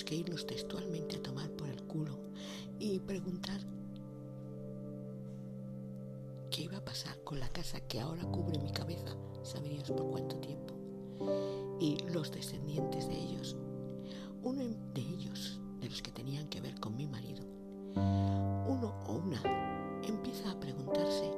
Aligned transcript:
que 0.00 0.14
irnos 0.14 0.46
textualmente 0.46 1.16
a 1.16 1.22
tomar 1.22 1.50
por 1.50 1.68
el 1.68 1.82
culo 1.82 2.18
y 2.78 2.98
preguntar 3.00 3.60
qué 6.50 6.62
iba 6.62 6.78
a 6.78 6.84
pasar 6.84 7.22
con 7.24 7.38
la 7.38 7.50
casa 7.50 7.78
que 7.80 8.00
ahora 8.00 8.22
cubre 8.22 8.58
mi 8.58 8.72
cabeza, 8.72 9.14
saberías 9.42 9.90
por 9.90 10.10
cuánto 10.10 10.36
tiempo, 10.36 10.74
y 11.78 11.98
los 12.10 12.32
descendientes 12.32 13.06
de 13.06 13.18
ellos. 13.18 13.54
Uno 14.42 14.62
de 14.94 15.00
ellos, 15.02 15.60
de 15.80 15.90
los 15.90 16.00
que 16.00 16.10
tenían 16.10 16.48
que 16.48 16.62
ver 16.62 16.80
con 16.80 16.96
mi 16.96 17.06
marido, 17.06 17.44
uno 17.94 18.94
o 19.06 19.16
una 19.16 19.42
empieza 20.08 20.50
a 20.50 20.58
preguntarse 20.58 21.30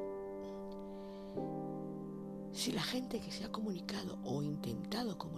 si 2.52 2.70
la 2.70 2.82
gente 2.82 3.20
que 3.20 3.32
se 3.32 3.44
ha 3.44 3.50
comunicado 3.50 4.16
o 4.24 4.40
intentado 4.42 5.18
comunicar 5.18 5.33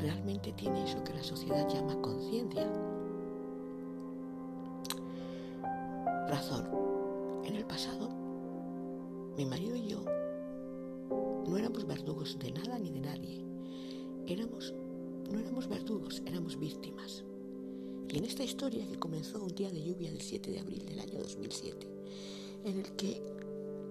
realmente 0.00 0.52
tiene 0.52 0.84
eso 0.84 1.02
que 1.04 1.14
la 1.14 1.22
sociedad 1.22 1.68
llama 1.68 2.00
conciencia. 2.00 2.66
Razón. 6.28 6.68
En 7.44 7.56
el 7.56 7.64
pasado, 7.64 8.08
mi 9.36 9.44
marido 9.44 9.74
y 9.74 9.88
yo 9.88 10.04
no 11.48 11.56
éramos 11.56 11.86
verdugos 11.86 12.38
de 12.38 12.52
nada 12.52 12.78
ni 12.78 12.90
de 12.90 13.00
nadie. 13.00 13.44
Éramos, 14.26 14.72
no 15.32 15.38
éramos 15.40 15.68
verdugos, 15.68 16.22
éramos 16.26 16.58
víctimas. 16.58 17.24
Y 18.08 18.18
en 18.18 18.24
esta 18.24 18.44
historia 18.44 18.86
que 18.86 18.98
comenzó 18.98 19.42
un 19.42 19.54
día 19.54 19.70
de 19.70 19.82
lluvia 19.82 20.10
del 20.10 20.20
7 20.20 20.50
de 20.50 20.60
abril 20.60 20.86
del 20.86 21.00
año 21.00 21.18
2007, 21.18 21.88
en 22.64 22.78
el 22.78 22.92
que 22.92 23.20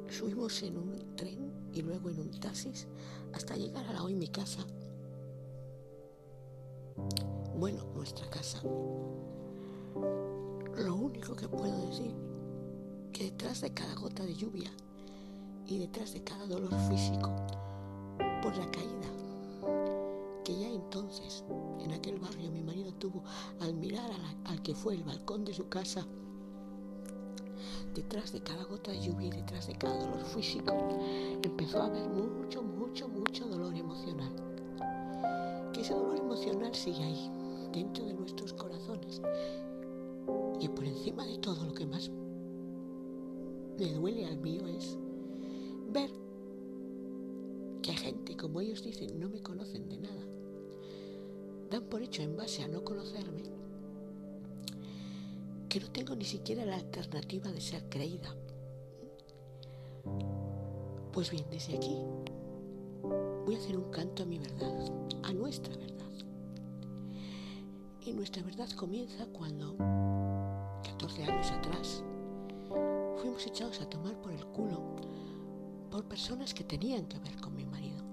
subimos 0.10 0.62
en 0.64 0.78
un 0.78 1.16
tren 1.16 1.52
y 1.74 1.82
luego 1.82 2.10
en 2.10 2.20
un 2.20 2.32
taxis 2.40 2.88
hasta 3.34 3.56
llegar 3.56 3.86
a 3.88 3.94
la 3.94 4.04
hoy 4.04 4.16
mi 4.16 4.28
casa. 4.28 4.66
Bueno, 7.58 7.84
nuestra 7.96 8.30
casa. 8.30 8.62
Lo 10.78 10.96
único 10.96 11.36
que 11.36 11.48
puedo 11.48 11.88
decir 11.88 12.14
que 13.12 13.26
detrás 13.26 13.62
de 13.62 13.74
cada 13.74 13.96
gota 13.96 14.24
de 14.24 14.36
lluvia 14.36 14.72
y 15.68 15.80
detrás 15.80 16.14
de 16.14 16.24
cada 16.24 16.46
dolor 16.46 16.74
físico 16.90 17.30
por 18.42 18.56
la 18.56 18.70
caída 18.72 19.10
que 20.46 20.58
ya 20.58 20.70
entonces 20.70 21.44
en 21.80 21.92
aquel 21.92 22.18
barrio 22.20 22.50
mi 22.50 22.64
marido 22.64 22.94
tuvo 22.94 23.24
al 23.60 23.74
mirar 23.74 24.10
al 24.46 24.62
que 24.62 24.74
fue 24.74 24.96
el 24.96 25.04
balcón 25.04 25.44
de 25.44 25.54
su 25.54 25.68
casa 25.68 26.06
detrás 27.94 28.32
de 28.32 28.42
cada 28.42 28.64
gota 28.64 28.92
de 28.92 29.02
lluvia 29.02 29.28
y 29.28 29.32
detrás 29.32 29.68
de 29.68 29.76
cada 29.76 29.96
dolor 29.96 30.24
físico, 30.26 30.74
empezó 31.44 31.82
a 31.82 31.88
haber 31.88 32.08
mucho, 32.10 32.62
mucho, 32.62 33.08
mucho 33.08 33.46
dolor 33.46 33.76
emocional. 33.76 34.49
Ese 35.80 35.94
dolor 35.94 36.18
emocional 36.18 36.76
sigue 36.76 37.02
ahí, 37.02 37.32
dentro 37.72 38.06
de 38.06 38.14
nuestros 38.14 38.52
corazones. 38.52 39.22
Y 40.60 40.68
por 40.68 40.84
encima 40.84 41.26
de 41.26 41.38
todo 41.38 41.64
lo 41.64 41.74
que 41.74 41.86
más 41.86 42.12
me 43.80 43.94
duele 43.94 44.26
al 44.26 44.38
mío 44.40 44.68
es 44.68 44.98
ver 45.90 46.12
que 47.82 47.94
gente, 47.94 48.36
como 48.36 48.60
ellos 48.60 48.84
dicen, 48.84 49.18
no 49.18 49.30
me 49.30 49.42
conocen 49.42 49.88
de 49.88 50.00
nada. 50.00 50.22
Dan 51.72 51.84
por 51.84 52.02
hecho 52.02 52.24
en 52.24 52.36
base 52.36 52.62
a 52.62 52.68
no 52.68 52.84
conocerme 52.84 53.44
que 55.70 55.80
no 55.80 55.90
tengo 55.92 56.14
ni 56.14 56.26
siquiera 56.26 56.66
la 56.66 56.76
alternativa 56.76 57.54
de 57.54 57.62
ser 57.62 57.88
creída. 57.88 58.36
Pues 61.14 61.32
bien, 61.32 61.46
desde 61.50 61.78
aquí 61.78 61.96
voy 63.46 63.56
a 63.56 63.58
hacer 63.58 63.78
un 63.78 63.90
canto 63.92 64.24
a 64.24 64.26
mi 64.26 64.40
verdad, 64.40 64.99
a 65.24 65.34
nuestra 65.34 65.76
verdad. 65.76 65.96
Y 68.02 68.14
nuestra 68.14 68.44
verdad 68.44 68.70
comienza 68.72 69.26
cuando, 69.28 69.76
14 70.84 71.24
años 71.24 71.52
atrás, 71.52 72.04
fuimos 73.18 73.46
echados 73.46 73.82
a 73.82 73.90
tomar 73.90 74.20
por 74.22 74.32
el 74.32 74.46
culo 74.48 74.96
por 75.92 76.06
personas 76.06 76.54
que 76.54 76.64
tenían 76.64 77.08
que 77.08 77.20
ver 77.20 77.36
con 77.38 77.56
mi 77.56 77.66
marido 77.66 78.04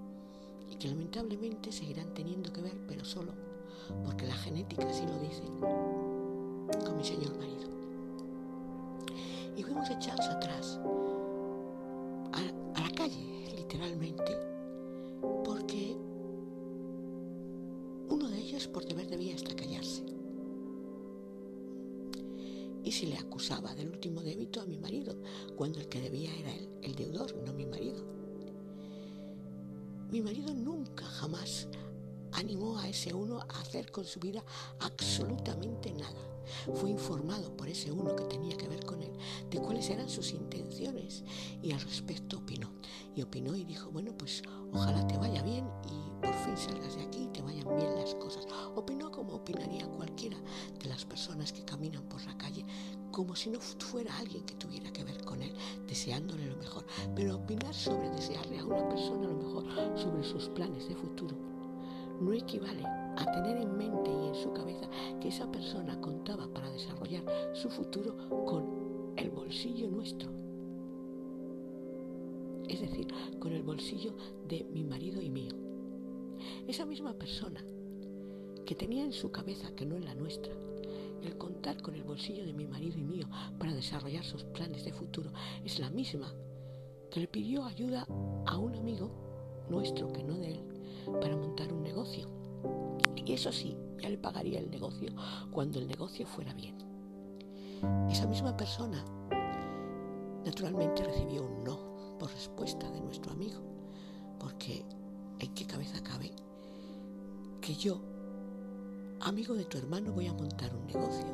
y 0.71 0.77
que 0.77 0.89
lamentablemente 0.89 1.73
seguirán 1.73 2.13
teniendo 2.15 2.53
que 2.53 2.63
ver, 2.63 2.79
pero 2.89 3.05
solo 3.05 3.33
porque 4.05 4.27
la 4.27 4.35
genética 4.35 4.89
así 4.89 5.05
lo 5.07 5.19
dice 5.21 5.43
con 6.85 6.97
mi 6.97 7.05
señor 7.05 7.37
marido. 7.39 7.69
Y 9.57 9.63
fuimos 9.63 9.89
echados 9.91 10.27
atrás, 10.27 10.81
Se 22.97 23.05
le 23.05 23.19
acusaba 23.19 23.75
del 23.75 23.91
último 23.91 24.23
débito 24.23 24.63
a 24.63 24.65
mi 24.65 24.79
marido, 24.79 25.15
cuando 25.55 25.79
el 25.81 25.87
que 25.87 26.01
debía 26.01 26.35
era 26.35 26.51
él, 26.55 26.67
el 26.81 26.95
deudor, 26.95 27.37
no 27.45 27.53
mi 27.53 27.67
marido. 27.67 28.03
Mi 30.11 30.23
marido 30.23 30.55
nunca, 30.55 31.05
jamás 31.05 31.69
animó 32.33 32.79
a 32.79 32.89
ese 32.89 33.13
uno 33.13 33.41
a 33.41 33.61
hacer 33.61 33.93
con 33.93 34.07
su 34.07 34.19
vida 34.19 34.43
absolutamente 34.81 35.93
nada. 35.93 36.41
Fue 36.73 36.89
informado 36.89 37.55
por 37.55 37.69
ese 37.69 37.93
uno 37.93 38.17
que 38.17 38.25
tenía 38.25 38.57
que 38.57 38.67
ver 38.67 38.87
con 38.87 39.03
él 39.03 39.13
de 39.51 39.59
cuáles 39.59 39.91
eran 39.91 40.09
sus 40.09 40.33
intenciones 40.33 41.23
y 41.63 41.73
al 41.73 41.81
respecto 41.83 42.39
opinó. 42.39 42.73
Y 43.15 43.21
opinó 43.21 43.55
y 43.55 43.65
dijo, 43.65 43.91
bueno, 43.91 44.17
pues 44.17 44.43
ojalá 44.73 45.07
te 45.07 45.19
vaya 45.19 45.43
bien 45.43 45.67
por 46.27 46.35
fin 46.35 46.57
salgas 46.57 46.97
de 46.97 47.03
aquí 47.03 47.23
y 47.23 47.27
te 47.29 47.41
vayan 47.41 47.77
bien 47.77 47.95
las 47.95 48.15
cosas. 48.17 48.47
Opinó 48.75 49.11
como 49.13 49.35
opinaría 49.35 49.87
cualquiera 49.87 50.37
de 50.83 50.89
las 50.89 51.05
personas 51.05 51.53
que 51.53 51.65
caminan 51.65 52.03
por 52.05 52.25
la 52.27 52.37
calle, 52.37 52.65
como 53.13 53.37
si 53.37 53.49
no 53.49 53.61
fuera 53.61 54.17
alguien 54.19 54.45
que 54.45 54.57
tuviera 54.57 54.93
que 54.93 55.05
ver 55.05 55.25
con 55.25 55.41
él, 55.41 55.55
deseándole 55.87 56.47
lo 56.47 56.57
mejor. 56.57 56.85
Pero 57.15 57.37
opinar 57.37 57.73
sobre 57.73 58.11
desearle 58.11 58.59
a 58.59 58.65
una 58.65 58.89
persona 58.89 59.29
lo 59.29 59.37
mejor, 59.37 59.65
sobre 59.97 60.25
sus 60.25 60.49
planes 60.49 60.89
de 60.89 60.97
futuro, 60.97 61.37
no 62.21 62.33
equivale 62.33 62.85
a 62.85 63.33
tener 63.33 63.59
en 63.59 63.77
mente 63.77 64.11
y 64.11 64.29
en 64.29 64.35
su 64.35 64.53
cabeza 64.53 64.89
que 65.21 65.29
esa 65.29 65.51
persona 65.51 66.01
contaba 66.01 66.49
para 66.49 66.71
desarrollar 66.71 67.25
su 67.55 67.71
futuro 67.71 68.17
con 68.47 69.15
el 69.17 69.31
bolsillo 69.31 69.89
nuestro. 69.89 70.29
Es 72.69 72.81
decir, 72.81 73.07
con 73.39 73.53
el 73.53 73.63
bolsillo 73.63 74.13
de 74.49 74.65
mi 74.73 74.83
marido 74.83 75.23
y 75.23 75.31
mío. 75.31 75.66
Esa 76.67 76.87
misma 76.87 77.15
persona 77.15 77.65
que 78.65 78.75
tenía 78.75 79.05
en 79.05 79.13
su 79.13 79.31
cabeza, 79.31 79.75
que 79.75 79.87
no 79.87 79.97
es 79.97 80.05
la 80.05 80.15
nuestra, 80.15 80.53
el 81.23 81.39
contar 81.39 81.81
con 81.83 81.95
el 81.95 82.05
bolsillo 82.05 82.45
de 82.45 82.53
mi 82.53 82.67
marido 82.67 82.99
y 82.99 83.05
mío 83.05 83.29
para 83.59 83.75
desarrollar 83.75 84.25
sus 84.25 84.45
planes 84.45 84.85
de 84.85 84.93
futuro, 84.93 85.33
es 85.65 85.79
la 85.79 85.91
misma 85.91 86.33
que 87.11 87.21
le 87.21 87.29
pidió 87.29 87.65
ayuda 87.65 88.07
a 88.47 88.59
un 88.59 88.75
amigo 88.75 89.11
nuestro, 89.69 90.13
que 90.13 90.23
no 90.23 90.35
de 90.35 90.53
él, 90.53 90.65
para 91.21 91.37
montar 91.37 91.73
un 91.73 91.83
negocio. 91.83 92.29
Y 93.15 93.33
eso 93.33 93.53
sí, 93.53 93.77
ya 94.01 94.09
le 94.09 94.19
pagaría 94.19 94.61
el 94.61 94.71
negocio 94.71 95.11
cuando 95.51 95.79
el 95.79 95.87
negocio 95.87 96.27
fuera 96.27 96.53
bien. 96.55 96.77
Esa 98.11 98.27
misma 98.27 98.57
persona 98.57 99.05
naturalmente 100.45 101.03
recibió 101.03 101.45
un 101.45 101.65
no 101.65 102.17
por 102.19 102.31
respuesta 102.31 102.91
de 102.91 103.01
nuestro 103.01 103.33
amigo, 103.33 103.61
porque 104.39 104.85
¿en 105.39 105.55
qué 105.55 105.67
cabeza 105.67 106.03
cabe 106.03 106.33
que 107.61 107.75
yo, 107.75 108.01
amigo 109.21 109.55
de 109.55 109.65
tu 109.65 109.79
hermano, 109.79 110.13
voy 110.13 110.27
a 110.27 110.33
montar 110.33 110.75
un 110.75 110.87
negocio? 110.87 111.27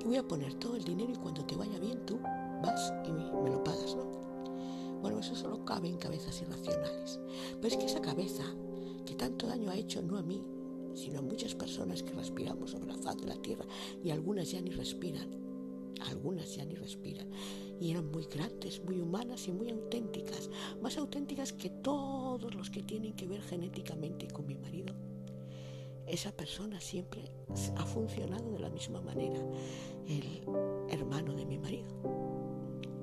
Y 0.00 0.04
voy 0.04 0.16
a 0.16 0.26
poner 0.26 0.54
todo 0.54 0.76
el 0.76 0.84
dinero 0.84 1.12
y 1.12 1.16
cuando 1.16 1.44
te 1.44 1.56
vaya 1.56 1.78
bien 1.78 2.04
tú 2.06 2.18
vas 2.62 2.92
y 3.06 3.12
me 3.12 3.50
lo 3.50 3.62
pagas, 3.62 3.94
¿no? 3.96 4.18
Bueno, 5.00 5.20
eso 5.20 5.34
solo 5.34 5.64
cabe 5.64 5.88
en 5.88 5.96
cabezas 5.96 6.40
irracionales. 6.42 7.20
Pero 7.60 7.68
es 7.68 7.76
que 7.76 7.86
esa 7.86 8.00
cabeza 8.00 8.44
que 9.06 9.14
tanto 9.14 9.46
daño 9.46 9.70
ha 9.70 9.76
hecho 9.76 10.02
no 10.02 10.18
a 10.18 10.22
mí, 10.22 10.42
sino 10.94 11.20
a 11.20 11.22
muchas 11.22 11.54
personas 11.54 12.02
que 12.02 12.12
respiramos 12.12 12.72
sobre 12.72 12.88
la 12.88 12.98
faz 12.98 13.16
de 13.18 13.26
la 13.26 13.36
tierra 13.36 13.64
y 14.02 14.10
algunas 14.10 14.50
ya 14.50 14.60
ni 14.60 14.70
respiran, 14.70 15.28
algunas 16.08 16.56
ya 16.56 16.64
ni 16.64 16.74
respiran. 16.74 17.28
Y 17.80 17.92
eran 17.92 18.10
muy 18.10 18.24
grandes, 18.24 18.82
muy 18.84 19.00
humanas 19.00 19.46
y 19.46 19.52
muy 19.52 19.70
auténticas, 19.70 20.50
más 20.80 20.98
auténticas 20.98 21.52
que 21.52 21.70
todos 21.70 22.54
los 22.54 22.70
que 22.70 22.82
tienen 22.82 23.14
que 23.14 23.26
ver 23.26 23.40
genéticamente 23.42 24.26
con 24.28 24.46
mi 24.46 24.56
marido. 24.56 24.94
Esa 26.06 26.32
persona 26.32 26.80
siempre 26.80 27.30
ha 27.76 27.84
funcionado 27.84 28.50
de 28.50 28.58
la 28.58 28.70
misma 28.70 29.00
manera, 29.02 29.38
el 30.06 30.42
hermano 30.88 31.34
de 31.34 31.44
mi 31.44 31.58
marido. 31.58 31.90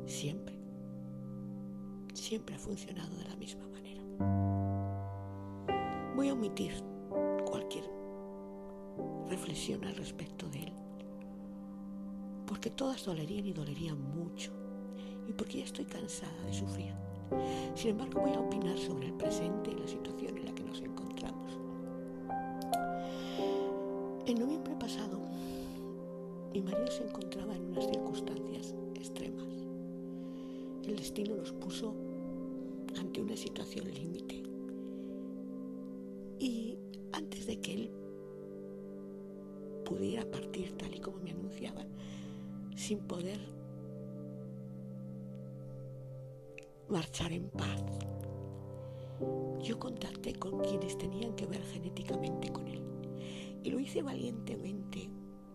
Siempre. 0.07 0.55
Siempre 2.13 2.55
ha 2.55 2.59
funcionado 2.59 3.15
de 3.15 3.25
la 3.25 3.35
misma 3.35 3.67
manera. 3.67 4.01
Voy 6.15 6.29
a 6.29 6.33
omitir 6.33 6.73
cualquier 7.45 7.85
reflexión 9.29 9.83
al 9.85 9.95
respecto 9.95 10.49
de 10.49 10.63
él, 10.63 10.73
porque 12.47 12.71
todas 12.71 13.05
dolerían 13.05 13.45
y 13.45 13.53
dolerían 13.53 14.01
mucho, 14.01 14.51
y 15.27 15.33
porque 15.33 15.59
ya 15.59 15.65
estoy 15.65 15.85
cansada 15.85 16.33
de 16.45 16.53
sufrir. 16.53 16.93
Sin 17.75 17.91
embargo, 17.91 18.21
voy 18.21 18.33
a 18.33 18.39
opinar 18.39 18.77
sobre 18.77 19.07
el 19.07 19.13
presente 19.13 19.71
y 19.71 19.79
la 19.79 19.87
situación 19.87 20.37
en 20.37 20.45
la 20.45 20.53
que 20.53 20.63
nos 20.63 20.81
encontramos. 20.81 21.51
En 24.25 24.39
noviembre 24.39 24.75
pasado, 24.79 25.19
mi 26.53 26.61
marido 26.61 26.87
se 26.87 27.03
encontraba 27.03 27.55
en 27.55 27.63
unas 27.71 27.85
circunstancias 27.85 28.73
extremas. 28.95 29.47
El 30.87 30.95
destino 30.95 31.35
nos 31.35 31.51
puso 31.51 31.93
ante 32.97 33.21
una 33.21 33.35
situación 33.35 33.91
límite 33.93 34.43
y 36.39 36.77
antes 37.11 37.47
de 37.47 37.59
que 37.59 37.73
él 37.73 37.91
pudiera 39.83 40.29
partir 40.29 40.71
tal 40.77 40.93
y 40.93 40.99
como 40.99 41.17
me 41.19 41.31
anunciaban, 41.31 41.87
sin 42.75 42.99
poder 42.99 43.39
marchar 46.89 47.31
en 47.31 47.49
paz, 47.49 47.83
yo 49.61 49.79
contacté 49.79 50.33
con 50.35 50.59
quienes 50.59 50.97
tenían 50.97 51.33
que 51.35 51.47
ver 51.47 51.63
genéticamente 51.63 52.49
con 52.49 52.67
él. 52.67 52.81
Y 53.63 53.71
lo 53.71 53.79
hice 53.79 54.03
valientemente, 54.03 55.09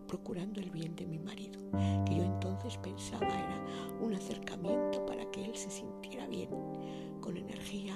procurando 0.09 0.61
el 0.61 0.71
bien 0.71 0.97
de 0.97 1.07
mi 1.07 1.19
marido, 1.19 1.61
que 2.07 2.17
yo 2.17 2.25
entonces 2.25 2.77
pensaba 2.79 3.29
era 3.29 3.65
un 4.01 4.15
acercamiento 4.15 5.07
para 5.07 5.31
que 5.31 5.45
él 5.45 5.55
se 5.55 5.71
sintiera 5.71 6.27
bien, 6.27 6.51
con 7.21 7.37
energía, 7.37 7.95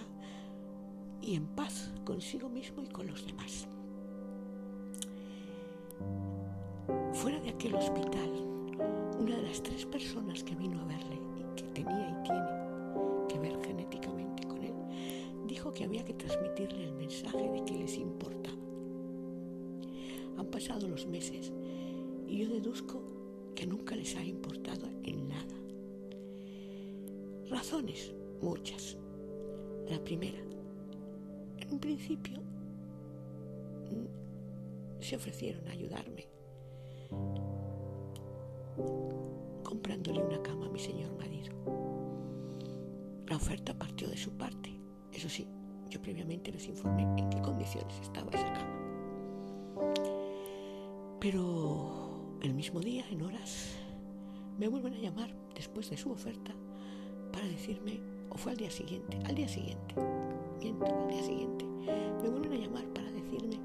y 1.21 1.35
en 1.35 1.47
paz 1.47 1.93
consigo 2.05 2.49
mismo 2.49 2.83
y 2.83 2.89
con 2.89 3.07
los 3.07 3.27
demás. 3.27 3.67
Fuera 7.15 7.41
de 7.41 7.51
aquel 7.51 7.75
hospital, 7.75 8.31
una 9.19 9.37
de 9.37 9.43
las 9.43 9.63
tres 9.63 9.87
personas 9.87 10.45
que 10.45 10.55
vino 10.55 10.81
a 10.81 10.85
verle 10.85 11.19
y 11.37 11.57
que 11.57 11.63
tenía 11.71 12.11
y 12.11 12.23
tiene 12.23 12.54
que 13.35 13.41
ver 13.41 13.59
genéticamente 13.65 14.47
con 14.47 14.63
él, 14.63 14.75
dijo 15.49 15.73
que 15.73 15.83
había 15.83 16.05
que 16.05 16.15
transmitirle 16.15 16.85
el 16.85 16.93
mensaje 16.93 17.49
de 17.51 17.65
que 17.65 17.75
les 17.75 17.97
importaba. 17.97 18.57
Han 20.37 20.47
pasado 20.47 20.89
los 20.89 21.07
meses 21.07 21.53
y 22.29 22.39
yo 22.39 22.49
deduzco 22.49 23.03
que 23.57 23.67
nunca 23.67 23.97
les 23.97 24.15
ha 24.15 24.25
importado 24.25 24.87
en 25.03 25.29
nada. 25.29 25.55
Razones, 27.51 28.15
muchas. 28.41 28.97
La 29.89 30.03
primera, 30.03 30.39
en 31.59 31.73
un 31.73 31.81
principio 31.81 32.39
mm, 33.91 35.03
se 35.03 35.17
ofrecieron 35.17 35.67
a 35.67 35.73
ayudarme 35.73 36.29
comprándole 39.65 40.23
una 40.23 40.41
cama 40.43 40.67
a 40.67 40.71
mi 40.71 40.79
señor 40.79 41.13
marido. 41.19 41.84
La 43.35 43.39
oferta 43.39 43.75
partió 43.77 44.09
de 44.09 44.17
su 44.17 44.31
parte. 44.31 44.71
Eso 45.13 45.29
sí, 45.29 45.45
yo 45.91 46.01
previamente 46.01 46.53
les 46.53 46.69
informé 46.69 47.03
en 47.03 47.31
qué 47.31 47.43
condiciones 47.43 47.93
estaba 48.01 48.31
esa 48.31 48.53
cama. 48.53 48.79
Pero 51.19 52.39
el 52.43 52.55
mismo 52.55 52.79
día, 52.79 53.05
en 53.11 53.23
horas, 53.23 53.75
me 54.57 54.69
vuelven 54.69 54.95
a 54.95 54.99
llamar 54.99 55.35
después 55.53 55.91
de 55.91 55.97
su 55.97 56.13
oferta 56.13 56.55
para 57.33 57.45
decirme, 57.49 58.01
o 58.31 58.37
fue 58.37 58.53
al 58.53 58.59
día 58.59 58.71
siguiente, 58.71 59.19
al 59.25 59.35
día 59.35 59.49
siguiente, 59.49 59.97
miento, 60.61 60.87
al 60.87 61.09
día 61.09 61.25
siguiente, 61.25 61.65
me 62.23 62.29
vuelven 62.29 62.53
a 62.53 62.65
llamar 62.65 62.85
para 62.91 63.11
decirme 63.11 63.59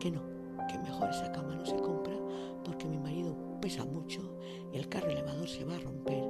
que 0.00 0.10
no, 0.10 0.22
que 0.66 0.76
mejor 0.76 1.08
esa 1.10 1.30
cama 1.30 1.54
no 1.54 1.64
se 1.64 1.76
compra 1.76 2.16
porque 2.64 2.88
mi 2.88 2.98
marido 2.98 3.36
pesa 3.60 3.84
mucho, 3.84 4.40
el 4.72 4.88
carro 4.88 5.10
elevador 5.10 5.48
se 5.48 5.64
va 5.64 5.76
a 5.76 5.78
romper 5.78 6.24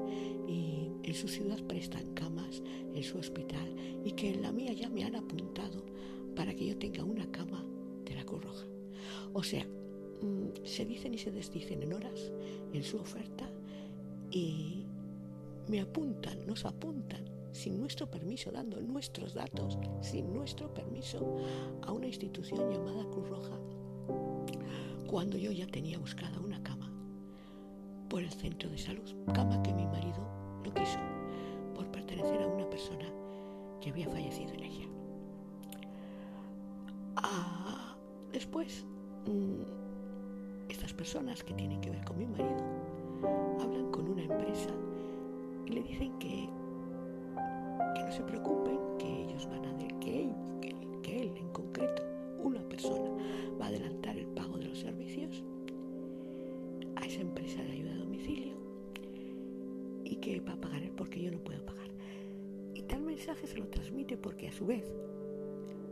y 0.47 0.88
en 1.03 1.15
su 1.15 1.29
ciudad 1.29 1.59
prestan 1.67 2.13
camas, 2.15 2.63
en 2.95 3.03
su 3.03 3.19
hospital, 3.19 3.75
y 4.05 4.13
que 4.13 4.31
en 4.31 4.43
la 4.43 4.53
mía 4.53 4.73
ya 4.73 4.89
me 4.89 5.05
han 5.05 5.17
apuntado 5.17 5.85
para 6.35 6.55
que 6.55 6.67
yo 6.67 6.79
tenga 6.79 7.05
una 7.05 7.31
cama 7.31 7.65
de 8.05 8.15
la 8.15 8.25
Cruz 8.25 8.45
Roja. 8.45 8.67
O 9.33 9.43
sea, 9.43 9.65
mm, 9.65 10.65
se 10.65 10.85
dicen 10.85 11.15
y 11.15 11.19
se 11.19 11.31
desdicen 11.31 11.83
en 11.83 11.93
horas 11.93 12.33
en 12.73 12.83
su 12.83 12.99
oferta 12.99 13.51
y 14.31 14.85
me 15.69 15.81
apuntan, 15.81 16.47
nos 16.47 16.65
apuntan 16.65 17.25
sin 17.53 17.79
nuestro 17.81 18.11
permiso, 18.11 18.51
dando 18.51 18.81
nuestros 18.81 19.35
datos, 19.35 19.79
sin 20.01 20.33
nuestro 20.33 20.73
permiso, 20.73 21.39
a 21.83 21.93
una 21.93 22.07
institución 22.07 22.71
llamada 22.71 23.05
Cruz 23.11 23.29
Roja, 23.29 23.59
cuando 25.07 25.37
yo 25.37 25.51
ya 25.51 25.67
tenía 25.67 25.99
buscada 25.99 26.39
una 26.41 26.63
cama 26.63 26.93
por 28.09 28.23
el 28.23 28.31
centro 28.31 28.71
de 28.71 28.79
salud, 28.79 29.15
cama 29.33 29.63
que 29.63 29.73
mi 29.73 29.87
marido 29.87 30.38
quiso 30.73 30.99
por 31.75 31.87
pertenecer 31.91 32.43
a 32.43 32.47
una 32.47 32.69
persona 32.69 33.07
que 33.81 33.91
había 33.91 34.09
fallecido 34.09 34.53
en 34.55 34.65
ella. 34.65 34.87
Ah, 37.17 37.97
después, 38.33 38.85
mm, 39.27 40.69
estas 40.69 40.93
personas 40.93 41.43
que 41.43 41.55
tienen 41.55 41.81
que 41.81 41.91
ver 41.91 42.05
con 42.05 42.19
mi 42.19 42.27
marido 42.27 42.65
hablan 43.61 43.91
con 43.91 44.09
una 44.09 44.23
empresa 44.23 44.71
y 45.67 45.73
le 45.73 45.83
dicen 45.83 46.19
que, 46.19 46.49
que 47.95 48.05
no 48.05 48.13
se 48.13 48.23
preocupen, 48.23 48.58
porque 64.21 64.49
a 64.49 64.53
su 64.53 64.67
vez 64.67 64.85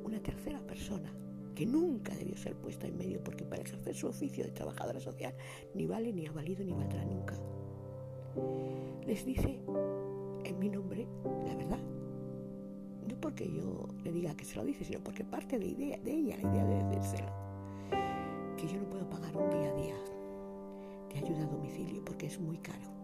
una 0.05 0.23
tercera 0.23 0.61
persona 0.61 1.13
que 1.55 1.67
nunca 1.67 2.15
debió 2.15 2.37
ser 2.37 2.55
puesta 2.55 2.87
en 2.87 2.97
medio 2.97 3.23
porque 3.25 3.45
para 3.45 3.63
ejercer 3.63 3.95
su 3.95 4.07
oficio 4.07 4.45
de 4.45 4.51
trabajadora 4.51 5.01
social 5.01 5.35
ni 5.75 5.87
vale, 5.87 6.13
ni 6.13 6.27
ha 6.27 6.33
valido, 6.33 6.65
ni 6.65 6.73
valdrá 6.73 7.05
nunca, 7.05 7.35
les 9.07 9.25
dice 9.25 9.59
en 10.45 10.59
mi 10.59 10.69
nombre 10.69 11.07
la 11.47 11.55
verdad. 11.55 11.81
No 13.09 13.21
porque 13.21 13.51
yo 13.51 13.89
le 14.03 14.13
diga 14.13 14.37
que 14.37 14.45
se 14.45 14.57
lo 14.57 14.65
dice, 14.65 14.85
sino 14.85 15.01
porque 15.01 15.25
parte 15.25 15.59
de, 15.59 15.67
idea, 15.67 15.99
de 15.99 16.13
ella 16.13 16.37
la 16.43 16.51
idea 16.51 16.65
de 16.65 16.85
decírselo. 16.85 17.33
Que 18.57 18.67
yo 18.67 18.79
no 18.79 18.89
puedo 18.89 19.09
pagar 19.09 19.37
un 19.37 19.51
día 19.51 19.71
a 19.71 19.75
día 19.75 19.95
de 21.13 21.19
ayuda 21.19 21.45
a 21.45 21.47
domicilio 21.47 22.05
porque 22.05 22.27
es 22.27 22.41
muy 22.41 22.59
caro. 22.59 22.96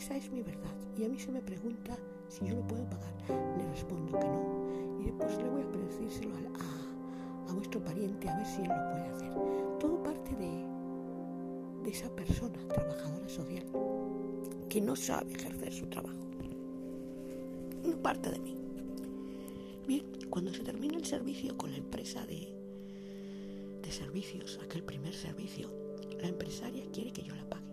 Esa 0.00 0.16
es 0.16 0.32
mi 0.32 0.42
verdad. 0.42 0.74
Y 0.98 1.04
a 1.04 1.08
mí 1.08 1.18
se 1.18 1.30
me 1.30 1.42
pregunta 1.42 1.96
si 2.28 2.46
yo 2.46 2.56
lo 2.56 2.66
puedo 2.66 2.84
pagar. 2.88 3.12
Le 3.58 3.70
respondo 3.70 4.18
que 4.18 4.26
no. 4.26 4.98
Y 4.98 5.04
después 5.04 5.36
le 5.36 5.48
voy 5.48 5.62
a 5.62 5.66
decírselo 5.86 6.34
a, 6.36 7.50
a 7.50 7.52
vuestro 7.52 7.84
pariente 7.84 8.28
a 8.28 8.36
ver 8.36 8.46
si 8.46 8.62
él 8.62 8.68
lo 8.68 8.90
puede 8.90 9.08
hacer. 9.08 9.32
Todo 9.78 10.02
parte 10.02 10.34
de, 10.36 10.64
de 11.84 11.90
esa 11.90 12.08
persona 12.16 12.58
trabajadora 12.68 13.28
social 13.28 13.64
que 14.70 14.80
no 14.80 14.96
sabe 14.96 15.34
ejercer 15.34 15.72
su 15.72 15.86
trabajo. 15.86 16.16
No 17.84 17.96
parte 17.98 18.30
de 18.30 18.38
mí. 18.38 18.56
Bien, 19.86 20.06
cuando 20.30 20.52
se 20.52 20.62
termina 20.62 20.96
el 20.96 21.04
servicio 21.04 21.56
con 21.58 21.72
la 21.72 21.78
empresa 21.78 22.24
de, 22.24 22.54
de 23.82 23.92
servicios, 23.92 24.60
aquel 24.62 24.82
primer 24.82 25.12
servicio, 25.12 25.68
la 26.20 26.28
empresaria 26.28 26.84
quiere 26.90 27.12
que 27.12 27.22
yo 27.22 27.34
la 27.34 27.48
pague. 27.48 27.69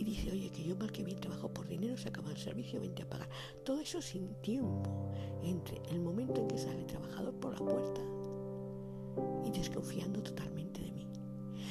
Y 0.00 0.04
dice, 0.04 0.32
oye, 0.32 0.48
que 0.50 0.64
yo 0.64 0.74
mal 0.76 0.90
que 0.90 1.04
bien 1.04 1.20
trabajo 1.20 1.52
por 1.52 1.68
dinero, 1.68 1.94
se 1.98 2.08
acaba 2.08 2.30
el 2.30 2.38
servicio, 2.38 2.80
vente 2.80 3.02
a 3.02 3.06
pagar. 3.06 3.28
Todo 3.62 3.80
eso 3.80 4.00
sin 4.00 4.34
tiempo 4.40 5.12
entre 5.42 5.82
el 5.90 6.00
momento 6.00 6.40
en 6.40 6.48
que 6.48 6.56
sale 6.56 6.78
el 6.80 6.86
trabajador 6.86 7.34
por 7.34 7.52
la 7.52 7.58
puerta 7.58 8.00
y 9.44 9.50
desconfiando 9.50 10.22
totalmente 10.22 10.80
de 10.80 10.92
mí. 10.92 11.06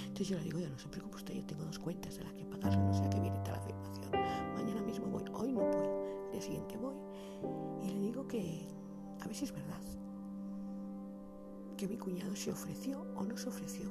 Entonces 0.04 0.28
yo 0.28 0.38
le 0.38 0.44
digo, 0.44 0.60
ya 0.60 0.70
no 0.70 0.78
se 0.78 0.88
preocupe 0.90 1.16
usted, 1.18 1.34
yo 1.34 1.46
tengo 1.48 1.64
dos 1.64 1.80
cuentas 1.80 2.18
de 2.18 2.24
las 2.24 2.34
que 2.34 2.46
pagarle, 2.46 2.78
no 2.78 2.94
sé 2.94 3.04
a 3.04 3.10
qué 3.10 3.20
viene 3.20 3.40
tal 3.44 3.56
afirmación. 3.56 4.12
Mañana 4.54 4.82
mismo 4.84 5.08
voy, 5.08 5.24
hoy 5.34 5.52
no 5.52 5.72
puedo, 5.72 6.26
el 6.28 6.32
día 6.34 6.42
siguiente 6.42 6.78
voy. 6.78 6.94
Y 7.82 7.94
le 7.94 8.00
digo 8.00 8.28
que 8.28 8.68
a 9.22 9.26
ver 9.26 9.36
si 9.36 9.46
es 9.46 9.52
verdad. 9.52 9.82
que 11.78 11.88
mi 11.88 11.98
cuñado 11.98 12.36
se 12.36 12.52
ofreció 12.52 13.08
o 13.16 13.24
no 13.24 13.36
se 13.38 13.50
ofreció 13.50 13.90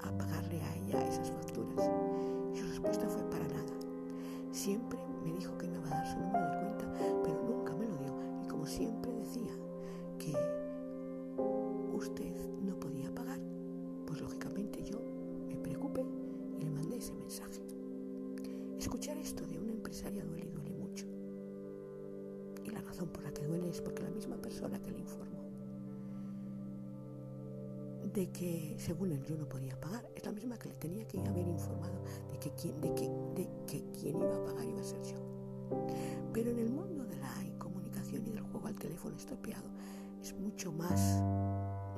a 0.00 0.10
pagarle 0.18 0.60
a 0.62 0.76
ella 0.78 1.06
esas 1.06 1.30
facturas. 1.30 1.88
Su 2.56 2.66
respuesta 2.66 3.06
fue 3.06 3.22
para 3.24 3.46
nada. 3.48 3.72
Siempre 4.50 4.98
me 5.22 5.30
dijo 5.32 5.58
que 5.58 5.68
me 5.68 5.76
iba 5.76 5.86
a 5.88 5.90
dar 5.90 6.06
su 6.06 6.18
número 6.18 6.50
de 6.50 6.58
cuenta, 6.58 6.92
pero 7.22 7.42
nunca 7.42 7.76
me 7.76 7.86
lo 7.86 7.96
dio. 7.98 8.14
Y 8.42 8.48
como 8.48 8.64
siempre 8.64 9.12
decía 9.12 9.52
que 10.18 10.32
usted 11.92 12.34
no 12.62 12.74
podía 12.80 13.14
pagar, 13.14 13.38
pues 14.06 14.22
lógicamente 14.22 14.82
yo 14.82 14.98
me 15.46 15.56
preocupé 15.56 16.02
y 16.58 16.64
le 16.64 16.70
mandé 16.70 16.96
ese 16.96 17.12
mensaje. 17.12 17.60
Escuchar 18.78 19.18
esto 19.18 19.46
de 19.46 19.58
una 19.58 19.72
empresaria 19.72 20.24
duele 20.24 20.46
y 20.46 20.50
duele 20.50 20.70
mucho. 20.70 21.04
Y 22.64 22.70
la 22.70 22.80
razón 22.80 23.10
por 23.10 23.22
la 23.22 23.34
que 23.34 23.46
duele 23.46 23.68
es 23.68 23.82
porque 23.82 24.02
la 24.02 24.10
misma 24.10 24.36
persona 24.36 24.80
que 24.80 24.92
le 24.92 25.00
informó 25.00 25.45
de 28.16 28.30
que 28.30 28.74
según 28.78 29.12
él 29.12 29.22
yo 29.26 29.36
no 29.36 29.46
podía 29.46 29.78
pagar, 29.78 30.08
es 30.14 30.24
la 30.24 30.32
misma 30.32 30.58
que 30.58 30.70
le 30.70 30.74
tenía 30.76 31.06
que 31.06 31.20
haber 31.20 31.46
informado 31.46 32.02
de 32.32 32.38
que 32.38 32.50
quien, 32.52 32.80
de 32.80 32.94
que, 32.94 33.10
de 33.34 33.46
que 33.66 33.84
quien 33.92 34.16
iba 34.16 34.34
a 34.34 34.42
pagar 34.42 34.64
iba 34.64 34.80
a 34.80 34.84
ser 34.84 35.02
yo. 35.02 35.18
Pero 36.32 36.50
en 36.50 36.58
el 36.58 36.70
mundo 36.70 37.04
de 37.04 37.16
la 37.18 37.34
comunicación 37.58 38.26
y 38.26 38.30
del 38.30 38.40
juego 38.40 38.68
al 38.68 38.74
teléfono 38.76 39.16
estropeado 39.16 39.68
es 40.22 40.34
mucho 40.34 40.72
más 40.72 41.22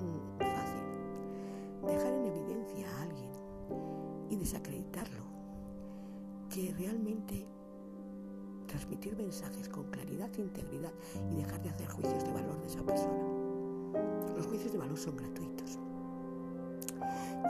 mm, 0.00 0.38
fácil 0.40 1.86
dejar 1.86 2.12
en 2.12 2.24
evidencia 2.24 2.90
a 2.90 3.02
alguien 3.02 3.30
y 4.28 4.36
desacreditarlo 4.36 5.22
que 6.50 6.74
realmente 6.76 7.46
transmitir 8.66 9.16
mensajes 9.16 9.68
con 9.68 9.84
claridad 9.84 10.30
e 10.36 10.40
integridad 10.40 10.92
y 11.30 11.36
dejar 11.36 11.62
de 11.62 11.68
hacer 11.68 11.86
juicios 11.86 12.24
de 12.24 12.32
valor 12.32 12.60
de 12.60 12.66
esa 12.66 12.84
persona. 12.84 13.22
Los 14.36 14.48
juicios 14.48 14.72
de 14.72 14.78
valor 14.78 14.98
son 14.98 15.16
gratuitos. 15.16 15.78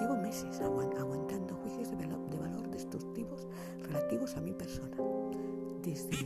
Llevo 0.00 0.16
meses 0.16 0.60
aguantando 0.60 1.56
juicios 1.56 1.90
de 1.90 1.96
valor 1.96 2.68
destructivos 2.78 3.48
relativos 3.82 4.36
a 4.36 4.40
mi 4.40 4.52
persona, 4.52 4.96
desde 5.82 6.16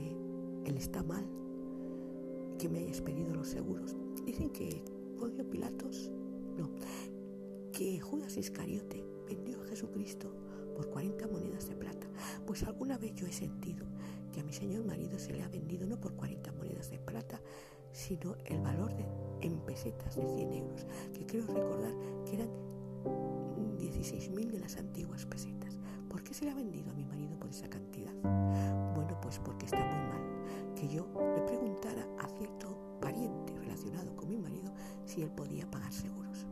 el 0.66 0.76
está 0.76 1.02
mal, 1.02 1.24
que 2.58 2.68
me 2.68 2.80
hayas 2.80 3.00
pedido 3.00 3.34
los 3.34 3.48
seguros. 3.48 3.96
Dicen 4.26 4.50
que 4.50 4.84
Podio 5.18 5.48
Pilatos, 5.48 6.10
no, 6.58 6.70
que 7.72 8.00
Judas 8.00 8.36
Iscariote 8.36 9.02
vendió 9.26 9.62
a 9.62 9.64
Jesucristo 9.64 10.30
por 10.76 10.90
40 10.90 11.26
monedas 11.28 11.68
de 11.68 11.74
plata. 11.74 12.06
Pues 12.46 12.62
alguna 12.64 12.98
vez 12.98 13.14
yo 13.14 13.26
he 13.26 13.32
sentido 13.32 13.86
que 14.30 14.40
a 14.40 14.44
mi 14.44 14.52
señor 14.52 14.84
marido 14.84 15.18
se 15.18 15.32
le 15.32 15.42
ha 15.42 15.48
vendido 15.48 15.86
no 15.86 15.98
por 15.98 16.14
40 16.14 16.52
monedas 16.52 16.90
de 16.90 16.98
plata, 16.98 17.40
sino 17.92 18.36
el 18.44 18.60
valor 18.60 18.94
de, 18.94 19.06
en 19.40 19.58
pesetas 19.60 20.16
de 20.16 20.28
100 20.28 20.52
euros, 20.52 20.86
que 21.14 21.26
creo 21.26 21.46
recordar 21.46 21.94
que 22.26 22.34
eran 22.34 22.50
16.000 24.02 24.50
de 24.50 24.58
las 24.58 24.76
antiguas 24.78 25.24
pesetas. 25.26 25.78
¿Por 26.08 26.24
qué 26.24 26.34
se 26.34 26.44
le 26.44 26.50
ha 26.50 26.54
vendido 26.54 26.90
a 26.90 26.94
mi 26.94 27.04
marido 27.04 27.38
por 27.38 27.50
esa 27.50 27.68
cantidad? 27.70 28.12
Bueno, 28.96 29.16
pues 29.22 29.38
porque 29.38 29.66
está 29.66 29.78
muy 29.78 30.08
mal 30.08 30.74
que 30.74 30.88
yo 30.88 31.06
le 31.36 31.42
preguntara 31.42 32.04
a 32.18 32.26
cierto 32.36 32.98
pariente 33.00 33.56
relacionado 33.60 34.16
con 34.16 34.28
mi 34.28 34.38
marido 34.38 34.72
si 35.04 35.22
él 35.22 35.30
podía 35.30 35.70
pagar 35.70 35.92
seguros 35.92 36.46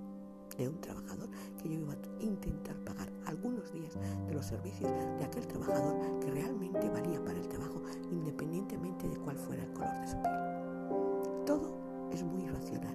de 0.57 0.69
un 0.69 0.81
trabajador 0.81 1.29
que 1.61 1.69
yo 1.69 1.81
iba 1.81 1.93
a 1.93 2.23
intentar 2.23 2.77
pagar 2.85 3.11
algunos 3.27 3.73
días 3.73 3.99
de 4.29 4.33
los 4.33 4.47
servicios 4.47 4.93
de 5.19 5.25
aquel 5.25 5.49
trabajador 5.49 6.21
que 6.21 6.31
realmente 6.31 6.89
valía 6.89 7.21
para 7.25 7.41
el 7.41 7.49
trabajo 7.49 7.83
independientemente 8.13 9.09
de 9.09 9.17
cuál 9.17 9.37
fuera 9.37 9.65
el 9.65 9.73
color 9.73 10.01
de 10.01 10.07
su 10.07 10.23
piel. 10.23 11.45
Todo 11.47 12.09
es 12.13 12.23
muy 12.23 12.45
irracional, 12.45 12.95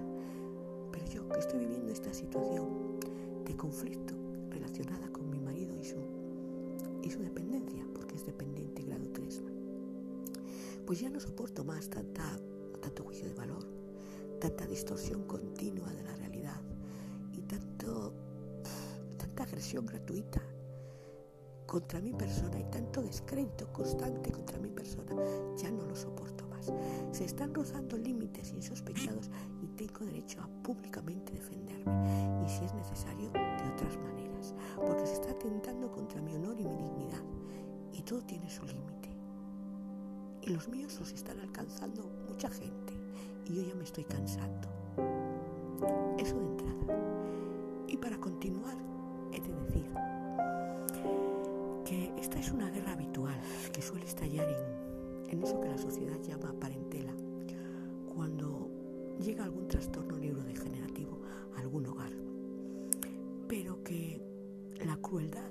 pero 0.90 1.04
yo 1.06 1.28
que 1.28 1.40
estoy 1.40 1.58
viviendo 1.58 1.92
esta 1.92 2.14
situación 2.14 2.96
de 3.44 3.56
conflicto 3.56 4.05
soporto 11.46 11.64
más 11.64 11.88
tanta, 11.88 12.24
tanto 12.80 13.04
juicio 13.04 13.28
de 13.28 13.34
valor, 13.34 13.64
tanta 14.40 14.66
distorsión 14.66 15.22
continua 15.28 15.88
de 15.92 16.02
la 16.02 16.12
realidad 16.16 16.60
y 17.32 17.40
tanto, 17.42 18.12
tanta 19.16 19.44
agresión 19.44 19.86
gratuita 19.86 20.42
contra 21.64 22.00
mi 22.00 22.12
persona 22.12 22.58
y 22.58 22.64
tanto 22.64 23.00
descrédito 23.00 23.72
constante 23.72 24.32
contra 24.32 24.58
mi 24.58 24.70
persona, 24.70 25.14
ya 25.56 25.70
no 25.70 25.86
lo 25.86 25.94
soporto 25.94 26.48
más. 26.48 26.72
Se 27.12 27.24
están 27.24 27.54
rozando 27.54 27.96
límites 27.96 28.50
insospechados 28.50 29.30
y 29.62 29.68
tengo 29.68 30.04
derecho 30.04 30.40
a 30.40 30.48
públicamente 30.64 31.32
defenderme 31.32 32.44
y 32.44 32.48
si 32.48 32.64
es 32.64 32.74
necesario 32.74 33.30
de 33.30 33.72
otras 33.72 33.96
maneras, 33.98 34.52
porque 34.84 35.06
se 35.06 35.12
está 35.12 35.30
atentando 35.30 35.92
contra 35.92 36.20
mi 36.20 36.34
honor 36.34 36.58
y 36.58 36.66
mi 36.66 36.76
dignidad 36.76 37.22
y 37.92 38.02
todo 38.02 38.20
tiene 38.22 38.50
su 38.50 38.64
límite. 38.64 38.95
Y 40.46 40.50
los 40.50 40.68
míos 40.68 40.96
los 41.00 41.10
están 41.12 41.40
alcanzando 41.40 42.08
mucha 42.28 42.48
gente 42.48 42.94
y 43.46 43.56
yo 43.56 43.62
ya 43.62 43.74
me 43.74 43.82
estoy 43.82 44.04
cansando. 44.04 44.68
Eso 46.18 46.38
de 46.38 46.46
entrada. 46.46 47.84
Y 47.88 47.96
para 47.96 48.16
continuar, 48.18 48.76
he 49.32 49.40
de 49.40 49.52
decir 49.52 49.86
que 51.84 52.12
esta 52.16 52.38
es 52.38 52.52
una 52.52 52.70
guerra 52.70 52.92
habitual 52.92 53.34
que 53.72 53.82
suele 53.82 54.06
estallar 54.06 54.46
en, 55.28 55.42
eso 55.42 55.60
que 55.60 55.68
la 55.68 55.78
sociedad 55.78 56.20
llama 56.22 56.54
parentela, 56.60 57.12
cuando 58.14 58.70
llega 59.20 59.44
algún 59.44 59.66
trastorno 59.66 60.16
neurodegenerativo 60.16 61.20
a 61.56 61.60
algún 61.60 61.86
hogar, 61.86 62.12
pero 63.48 63.82
que 63.82 64.20
la 64.84 64.96
crueldad 64.96 65.50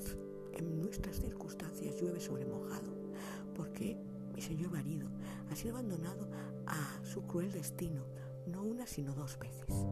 en 0.53 0.81
nuestras 0.81 1.17
circunstancias 1.17 2.01
llueve 2.01 2.19
sobre 2.21 2.45
mojado, 2.45 2.93
porque 3.55 3.97
mi 4.35 4.41
señor 4.41 4.71
marido 4.71 5.07
ha 5.49 5.55
sido 5.55 5.75
abandonado 5.75 6.27
a 6.67 7.05
su 7.05 7.21
cruel 7.23 7.51
destino, 7.51 8.03
no 8.47 8.63
una 8.63 8.85
sino 8.85 9.13
dos 9.13 9.39
veces. 9.39 9.87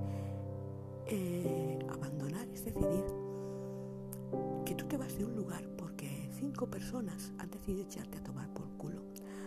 Eh, 1.08 1.80
abandonar 1.90 2.48
es 2.50 2.66
decidir 2.66 3.06
que 4.66 4.76
tú 4.76 4.86
te 4.88 4.98
vas 4.98 5.18
de 5.18 5.26
un 5.26 5.36
lugar 5.36 5.66
porque 5.78 6.30
cinco 6.34 6.70
personas 6.70 7.32
han 7.38 7.50
decidido 7.52 7.84
echarte 7.84 8.18
a 8.18 8.24
tomar 8.24 8.54
por 8.54 8.68
culo. 8.78 9.02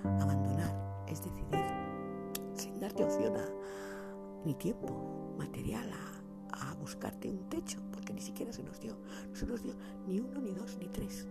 Abandonar 0.05 1.05
es 1.09 1.23
decidir 1.23 1.65
sin 2.55 2.81
darte 2.81 3.05
opción 3.05 3.37
a, 3.37 3.45
ni 4.47 4.55
tiempo 4.55 5.35
material 5.37 5.91
a, 5.93 6.71
a 6.71 6.75
buscarte 6.75 7.29
un 7.29 7.49
techo, 7.51 7.81
porque 7.93 8.15
ni 8.15 8.21
siquiera 8.21 8.53
se 8.53 8.63
nos 8.63 8.81
dio. 8.81 8.97
No 9.29 9.37
se 9.37 9.47
nos 9.47 9.63
dio 9.63 9.75
ni 10.07 10.21
uno, 10.21 10.41
ni 10.41 10.53
dos, 10.53 10.79
ni 10.79 10.89
tres. 10.89 11.27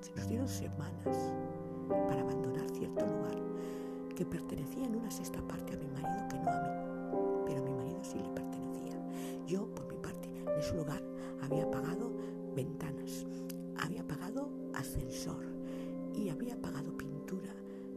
Se 0.00 0.14
nos 0.14 0.28
dieron 0.28 0.48
semanas 0.48 1.32
para 1.88 2.22
abandonar 2.22 2.68
cierto 2.70 3.06
lugar 3.06 3.36
que 4.14 4.24
pertenecía 4.24 4.84
en 4.84 4.96
una 4.96 5.10
sexta 5.10 5.40
parte 5.46 5.74
a 5.74 5.76
mi 5.76 5.86
marido 5.88 6.28
que 6.28 6.38
no 6.38 6.50
a 6.50 6.62
mí, 6.62 7.44
pero 7.46 7.60
a 7.60 7.64
mi 7.64 7.72
marido 7.74 8.02
sí 8.02 8.18
le 8.18 8.28
pertenecía. 8.30 8.98
Yo, 9.46 9.66
por 9.74 9.86
mi 9.88 9.98
parte, 9.98 10.28
en 10.28 10.58
ese 10.58 10.74
lugar 10.74 11.02
había 11.42 11.70
pagado 11.70 12.12
ventanas, 12.54 13.26
había 13.76 14.06
pagado 14.06 14.48
ascensor 14.74 15.44
y 16.14 16.30
había 16.30 16.60
pagado 16.60 16.96
pintura, 16.96 17.54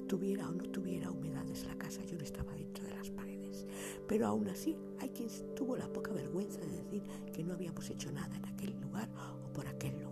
tuviera 0.08 0.50
o 0.50 0.52
no 0.52 0.64
tuviera 0.66 1.10
humedades 1.10 1.66
la 1.66 1.76
casa, 1.78 2.04
yo 2.04 2.18
no 2.18 2.24
estaba 2.24 2.54
dentro 2.54 2.86
de 2.86 2.96
las 2.96 3.10
paredes. 3.10 3.66
Pero 4.08 4.28
aún 4.28 4.50
así 4.50 4.76
hay 5.00 5.10
quien 5.10 5.30
tuvo 5.56 5.78
la 5.78 5.88
poca 5.88 6.12
vergüenza 6.12 6.60
de 6.60 6.68
decir 6.68 7.04
que 7.34 7.44
no 7.44 7.54
habíamos 7.54 7.90
hecho 7.90 8.12
nada 8.12 8.36
en 8.36 8.46
aquel 8.46 8.80
lugar 8.82 9.10
o 9.16 9.54
por 9.54 9.68
aquel 9.68 9.94
lugar. 10.02 10.09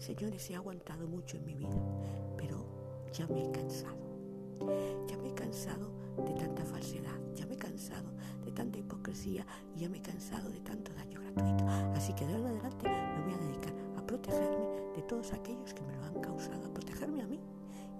Señores, 0.00 0.48
he 0.48 0.56
aguantado 0.56 1.06
mucho 1.06 1.36
en 1.36 1.44
mi 1.44 1.54
vida, 1.54 1.76
pero 2.38 2.64
ya 3.12 3.26
me 3.26 3.44
he 3.44 3.50
cansado. 3.50 4.00
Ya 5.06 5.18
me 5.18 5.28
he 5.28 5.34
cansado 5.34 5.90
de 6.24 6.32
tanta 6.32 6.64
falsedad, 6.64 7.20
ya 7.34 7.44
me 7.46 7.54
he 7.54 7.58
cansado 7.58 8.10
de 8.42 8.50
tanta 8.50 8.78
hipocresía 8.78 9.46
y 9.76 9.80
ya 9.80 9.90
me 9.90 9.98
he 9.98 10.02
cansado 10.02 10.48
de 10.48 10.60
tanto 10.60 10.90
daño 10.94 11.20
gratuito. 11.20 11.66
Así 11.94 12.14
que 12.14 12.26
de 12.26 12.32
ahora 12.32 12.48
en 12.48 12.56
adelante 12.56 12.88
me 12.88 13.22
voy 13.24 13.34
a 13.34 13.46
dedicar 13.46 13.74
a 13.98 14.06
protegerme 14.06 14.64
de 14.96 15.02
todos 15.02 15.34
aquellos 15.34 15.74
que 15.74 15.82
me 15.82 15.94
lo 15.94 16.04
han 16.04 16.20
causado, 16.22 16.66
a 16.66 16.72
protegerme 16.72 17.20
a 17.20 17.26
mí 17.26 17.38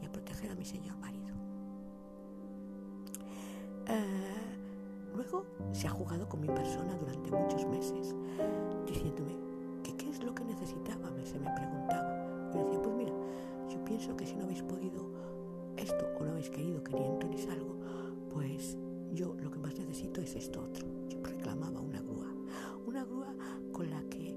y 0.00 0.06
a 0.06 0.10
proteger 0.10 0.52
a 0.52 0.54
mi 0.54 0.64
señor 0.64 0.96
marido. 0.96 1.34
Eh, 3.88 5.12
luego 5.14 5.44
se 5.72 5.86
ha 5.86 5.90
jugado 5.90 6.26
con 6.30 6.40
mi 6.40 6.48
persona 6.48 6.94
durante 6.94 7.30
muchos 7.30 7.66
meses, 7.66 8.14
diciéndome 8.86 9.49
que 9.90 10.04
qué 10.04 10.10
es 10.10 10.22
lo 10.22 10.34
que 10.34 10.44
necesitaba, 10.44 11.10
se 11.24 11.38
me 11.38 11.50
preguntaba. 11.50 12.50
Yo 12.52 12.64
decía, 12.64 12.82
pues 12.82 12.96
mira, 12.96 13.12
yo 13.68 13.84
pienso 13.84 14.16
que 14.16 14.26
si 14.26 14.36
no 14.36 14.44
habéis 14.44 14.62
podido 14.62 15.10
esto 15.76 16.06
o 16.18 16.24
no 16.24 16.32
habéis 16.32 16.50
querido 16.50 16.82
que 16.82 17.28
ni 17.28 17.38
salgo, 17.38 17.76
pues 18.32 18.76
yo 19.12 19.34
lo 19.34 19.50
que 19.50 19.58
más 19.58 19.76
necesito 19.78 20.20
es 20.20 20.36
esto 20.36 20.62
otro. 20.62 20.86
Yo 21.08 21.20
reclamaba 21.22 21.80
una 21.80 22.00
grúa, 22.00 22.32
una 22.86 23.04
grúa 23.04 23.34
con 23.72 23.90
la 23.90 24.02
que, 24.04 24.36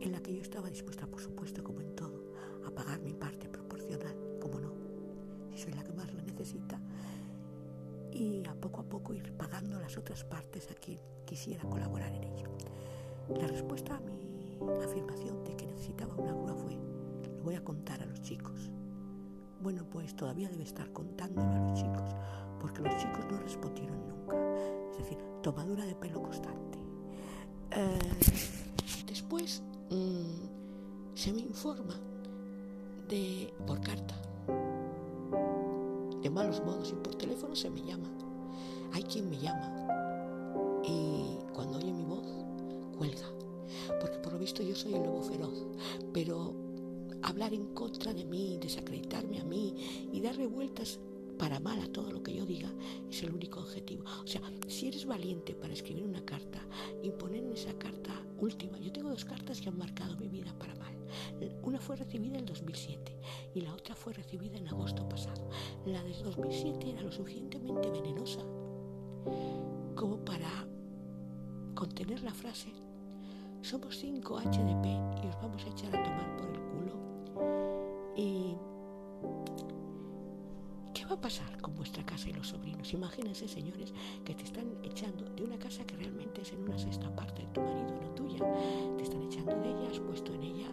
en 0.00 0.12
la 0.12 0.20
que 0.20 0.34
yo 0.34 0.40
estaba 0.40 0.68
dispuesta, 0.68 1.06
por 1.06 1.20
supuesto, 1.20 1.62
como 1.62 1.80
en 1.80 1.94
todo, 1.94 2.24
a 2.66 2.70
pagar 2.70 3.00
mi 3.00 3.14
parte 3.14 3.48
proporcional, 3.48 4.16
como 4.40 4.60
no, 4.60 4.72
si 5.50 5.58
soy 5.58 5.72
la 5.72 5.84
que 5.84 5.92
más 5.92 6.12
lo 6.12 6.22
necesita, 6.22 6.80
y 8.10 8.42
a 8.46 8.54
poco 8.54 8.80
a 8.80 8.84
poco 8.84 9.14
ir 9.14 9.32
pagando 9.32 9.78
las 9.80 9.96
otras 9.96 10.24
partes 10.24 10.70
a 10.70 10.74
quien 10.74 10.98
quisiera 11.24 11.62
colaborar 11.62 12.12
en 12.12 12.24
ello. 12.24 12.48
La 13.28 13.46
respuesta 13.46 13.96
a 13.96 14.00
mi 14.00 14.21
afirmación 14.84 15.44
de 15.44 15.56
que 15.56 15.66
necesitaba 15.66 16.14
una 16.14 16.32
grúa 16.32 16.54
fue, 16.54 16.78
lo 17.36 17.42
voy 17.44 17.54
a 17.54 17.64
contar 17.64 18.02
a 18.02 18.06
los 18.06 18.20
chicos. 18.22 18.70
Bueno, 19.60 19.84
pues 19.90 20.14
todavía 20.16 20.48
debe 20.48 20.64
estar 20.64 20.92
contándolo 20.92 21.48
a 21.48 21.58
los 21.58 21.78
chicos, 21.78 22.14
porque 22.60 22.82
los 22.82 22.96
chicos 22.96 23.24
no 23.30 23.38
respondieron 23.38 24.08
nunca. 24.08 24.36
Es 24.90 24.98
decir, 24.98 25.18
tomadura 25.42 25.84
de 25.84 25.94
pelo 25.94 26.22
constante. 26.22 26.78
Eh, 27.70 27.98
después 29.06 29.62
mm, 29.90 31.14
se 31.14 31.32
me 31.32 31.40
informa 31.40 31.94
de 33.08 33.52
por 33.66 33.80
carta, 33.80 34.14
de 36.20 36.30
malos 36.30 36.62
modos 36.64 36.90
y 36.90 36.94
por 36.94 37.14
teléfono 37.14 37.54
se 37.54 37.70
me 37.70 37.82
llama. 37.82 38.08
Hay 38.92 39.04
quien 39.04 39.30
me 39.30 39.38
llama 39.38 40.01
visto 44.52 44.62
yo 44.62 44.76
soy 44.76 44.92
el 44.92 45.02
lobo 45.02 45.22
feroz, 45.22 45.66
pero 46.12 46.54
hablar 47.22 47.54
en 47.54 47.72
contra 47.72 48.12
de 48.12 48.26
mí, 48.26 48.58
desacreditarme 48.60 49.40
a 49.40 49.44
mí 49.44 49.74
y 50.12 50.20
darle 50.20 50.46
vueltas 50.46 51.00
para 51.38 51.58
mal 51.58 51.80
a 51.80 51.90
todo 51.90 52.12
lo 52.12 52.22
que 52.22 52.34
yo 52.34 52.44
diga 52.44 52.70
es 53.10 53.22
el 53.22 53.32
único 53.32 53.60
objetivo. 53.60 54.04
O 54.22 54.26
sea, 54.26 54.42
si 54.68 54.88
eres 54.88 55.06
valiente 55.06 55.54
para 55.54 55.72
escribir 55.72 56.04
una 56.04 56.22
carta 56.26 56.60
y 57.02 57.10
poner 57.12 57.44
en 57.44 57.52
esa 57.52 57.72
carta 57.78 58.12
última, 58.36 58.78
yo 58.78 58.92
tengo 58.92 59.08
dos 59.08 59.24
cartas 59.24 59.58
que 59.58 59.70
han 59.70 59.78
marcado 59.78 60.18
mi 60.18 60.28
vida 60.28 60.52
para 60.58 60.74
mal. 60.74 60.94
Una 61.62 61.80
fue 61.80 61.96
recibida 61.96 62.36
en 62.36 62.44
2007 62.44 63.16
y 63.54 63.62
la 63.62 63.72
otra 63.72 63.94
fue 63.94 64.12
recibida 64.12 64.58
en 64.58 64.68
agosto 64.68 65.08
pasado. 65.08 65.48
La 65.86 66.02
de 66.02 66.12
2007 66.22 66.90
era 66.90 67.00
lo 67.00 67.10
suficientemente 67.10 67.90
venenosa 67.90 68.42
como 69.94 70.22
para 70.26 70.68
contener 71.74 72.22
la 72.22 72.34
frase 72.34 72.81
somos 73.62 73.96
5 73.96 74.40
HDP 74.40 74.86
y 75.22 75.28
os 75.28 75.36
vamos 75.40 75.64
a 75.64 75.68
echar 75.68 75.94
a 75.96 76.02
tomar 76.02 76.36
por 76.36 76.48
el 76.48 76.62
¿Y 78.14 78.56
qué 80.92 81.06
va 81.06 81.14
a 81.14 81.20
pasar 81.20 81.58
con 81.62 81.74
vuestra 81.74 82.04
casa 82.04 82.28
y 82.28 82.32
los 82.34 82.48
sobrinos? 82.48 82.92
Imagínense, 82.92 83.48
señores, 83.48 83.94
que 84.24 84.34
te 84.34 84.44
están 84.44 84.66
echando 84.82 85.24
de 85.30 85.44
una 85.44 85.58
casa 85.58 85.84
que 85.84 85.96
realmente 85.96 86.42
es 86.42 86.52
en 86.52 86.62
una 86.64 86.78
sexta 86.78 87.14
parte 87.14 87.42
de 87.42 87.48
tu 87.48 87.60
marido, 87.62 87.98
no 88.02 88.10
tuya. 88.10 88.38
Te 88.96 89.04
están 89.04 89.22
echando 89.22 89.56
de 89.56 89.70
ella, 89.70 89.90
has 89.90 90.00
puesto 90.00 90.34
en 90.34 90.42
ella 90.42 90.68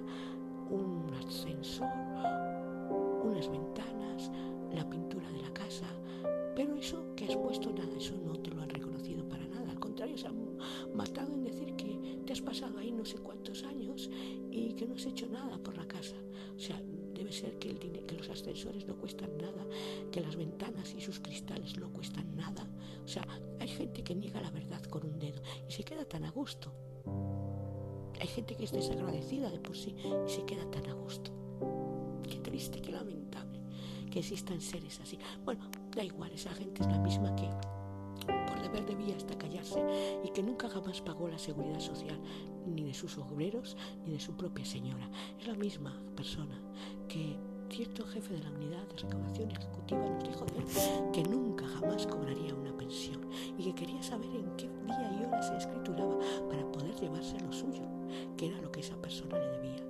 un 0.69 1.13
ascensor, 1.25 1.87
unas 3.23 3.49
ventanas, 3.49 4.31
la 4.73 4.89
pintura 4.89 5.29
de 5.31 5.41
la 5.41 5.53
casa. 5.53 5.87
Pero 6.55 6.75
eso 6.75 7.15
que 7.15 7.25
has 7.25 7.37
puesto, 7.37 7.71
nada, 7.71 7.95
eso 7.95 8.15
no 8.17 8.33
te 8.33 8.51
lo 8.51 8.61
han 8.61 8.69
reconocido 8.69 9.23
para 9.29 9.47
nada. 9.47 9.71
Al 9.71 9.79
contrario, 9.79 10.17
se 10.17 10.27
han 10.27 10.57
matado 10.93 11.38
has 12.39 12.45
pasado 12.45 12.77
ahí 12.79 12.91
no 12.91 13.03
sé 13.03 13.17
cuántos 13.17 13.63
años 13.63 14.09
y 14.49 14.73
que 14.73 14.87
no 14.87 14.95
has 14.95 15.05
hecho 15.05 15.27
nada 15.27 15.57
por 15.57 15.77
la 15.77 15.85
casa. 15.85 16.15
O 16.55 16.59
sea, 16.59 16.81
debe 17.13 17.31
ser 17.33 17.59
que, 17.59 17.71
el 17.71 17.79
que 17.79 18.15
los 18.15 18.29
ascensores 18.29 18.85
no 18.87 18.95
cuestan 18.95 19.37
nada, 19.37 19.65
que 20.11 20.21
las 20.21 20.37
ventanas 20.37 20.93
y 20.93 21.01
sus 21.01 21.19
cristales 21.19 21.77
no 21.77 21.91
cuestan 21.91 22.35
nada. 22.37 22.65
O 23.03 23.07
sea, 23.07 23.27
hay 23.59 23.67
gente 23.67 24.03
que 24.03 24.15
niega 24.15 24.41
la 24.41 24.51
verdad 24.51 24.81
con 24.83 25.05
un 25.05 25.19
dedo 25.19 25.41
y 25.67 25.71
se 25.71 25.83
queda 25.83 26.05
tan 26.05 26.23
a 26.23 26.31
gusto. 26.31 26.71
Hay 28.21 28.27
gente 28.27 28.55
que 28.55 28.63
es 28.63 28.71
desagradecida 28.71 29.49
de 29.49 29.59
por 29.59 29.75
sí 29.75 29.95
y 30.25 30.29
se 30.29 30.45
queda 30.45 30.69
tan 30.71 30.87
a 30.87 30.93
gusto. 30.93 31.31
Qué 32.29 32.39
triste, 32.39 32.81
qué 32.81 32.91
lamentable 32.91 33.59
que 34.09 34.19
existan 34.19 34.61
seres 34.61 34.99
así. 35.01 35.19
Bueno, 35.43 35.69
da 35.95 36.03
igual, 36.03 36.31
esa 36.31 36.53
gente 36.53 36.81
es 36.81 36.87
la 36.87 36.99
misma 36.99 37.35
que 37.35 37.47
por 38.69 38.85
deber 38.85 38.85
debía 38.85 39.15
hasta 39.15 39.37
callarse 39.37 39.81
y 40.23 40.29
que 40.29 40.43
nunca 40.43 40.69
jamás 40.69 41.01
pagó 41.01 41.27
la 41.27 41.37
seguridad 41.37 41.79
social 41.79 42.19
ni 42.65 42.83
de 42.83 42.93
sus 42.93 43.17
obreros 43.17 43.75
ni 44.05 44.13
de 44.13 44.19
su 44.19 44.35
propia 44.35 44.65
señora. 44.65 45.09
Es 45.39 45.47
la 45.47 45.55
misma 45.55 46.01
persona 46.15 46.59
que 47.07 47.37
cierto 47.69 48.05
jefe 48.05 48.33
de 48.33 48.43
la 48.43 48.51
unidad 48.51 48.87
de 48.87 48.97
recaudación 48.97 49.51
ejecutiva 49.51 50.09
nos 50.09 50.23
dijo 50.23 50.45
que 51.13 51.23
nunca 51.23 51.67
jamás 51.67 52.05
cobraría 52.07 52.55
una 52.55 52.75
pensión 52.75 53.19
y 53.57 53.63
que 53.63 53.75
quería 53.75 54.01
saber 54.01 54.29
en 54.35 54.55
qué 54.57 54.69
día 54.85 55.19
y 55.19 55.25
hora 55.25 55.41
se 55.41 55.57
escrituraba 55.57 56.17
para 56.49 56.71
poder 56.71 56.95
llevarse 56.95 57.39
lo 57.39 57.51
suyo, 57.51 57.83
que 58.37 58.47
era 58.47 58.61
lo 58.61 58.71
que 58.71 58.81
esa 58.81 58.95
persona 58.97 59.37
le 59.37 59.49
debía. 59.49 59.85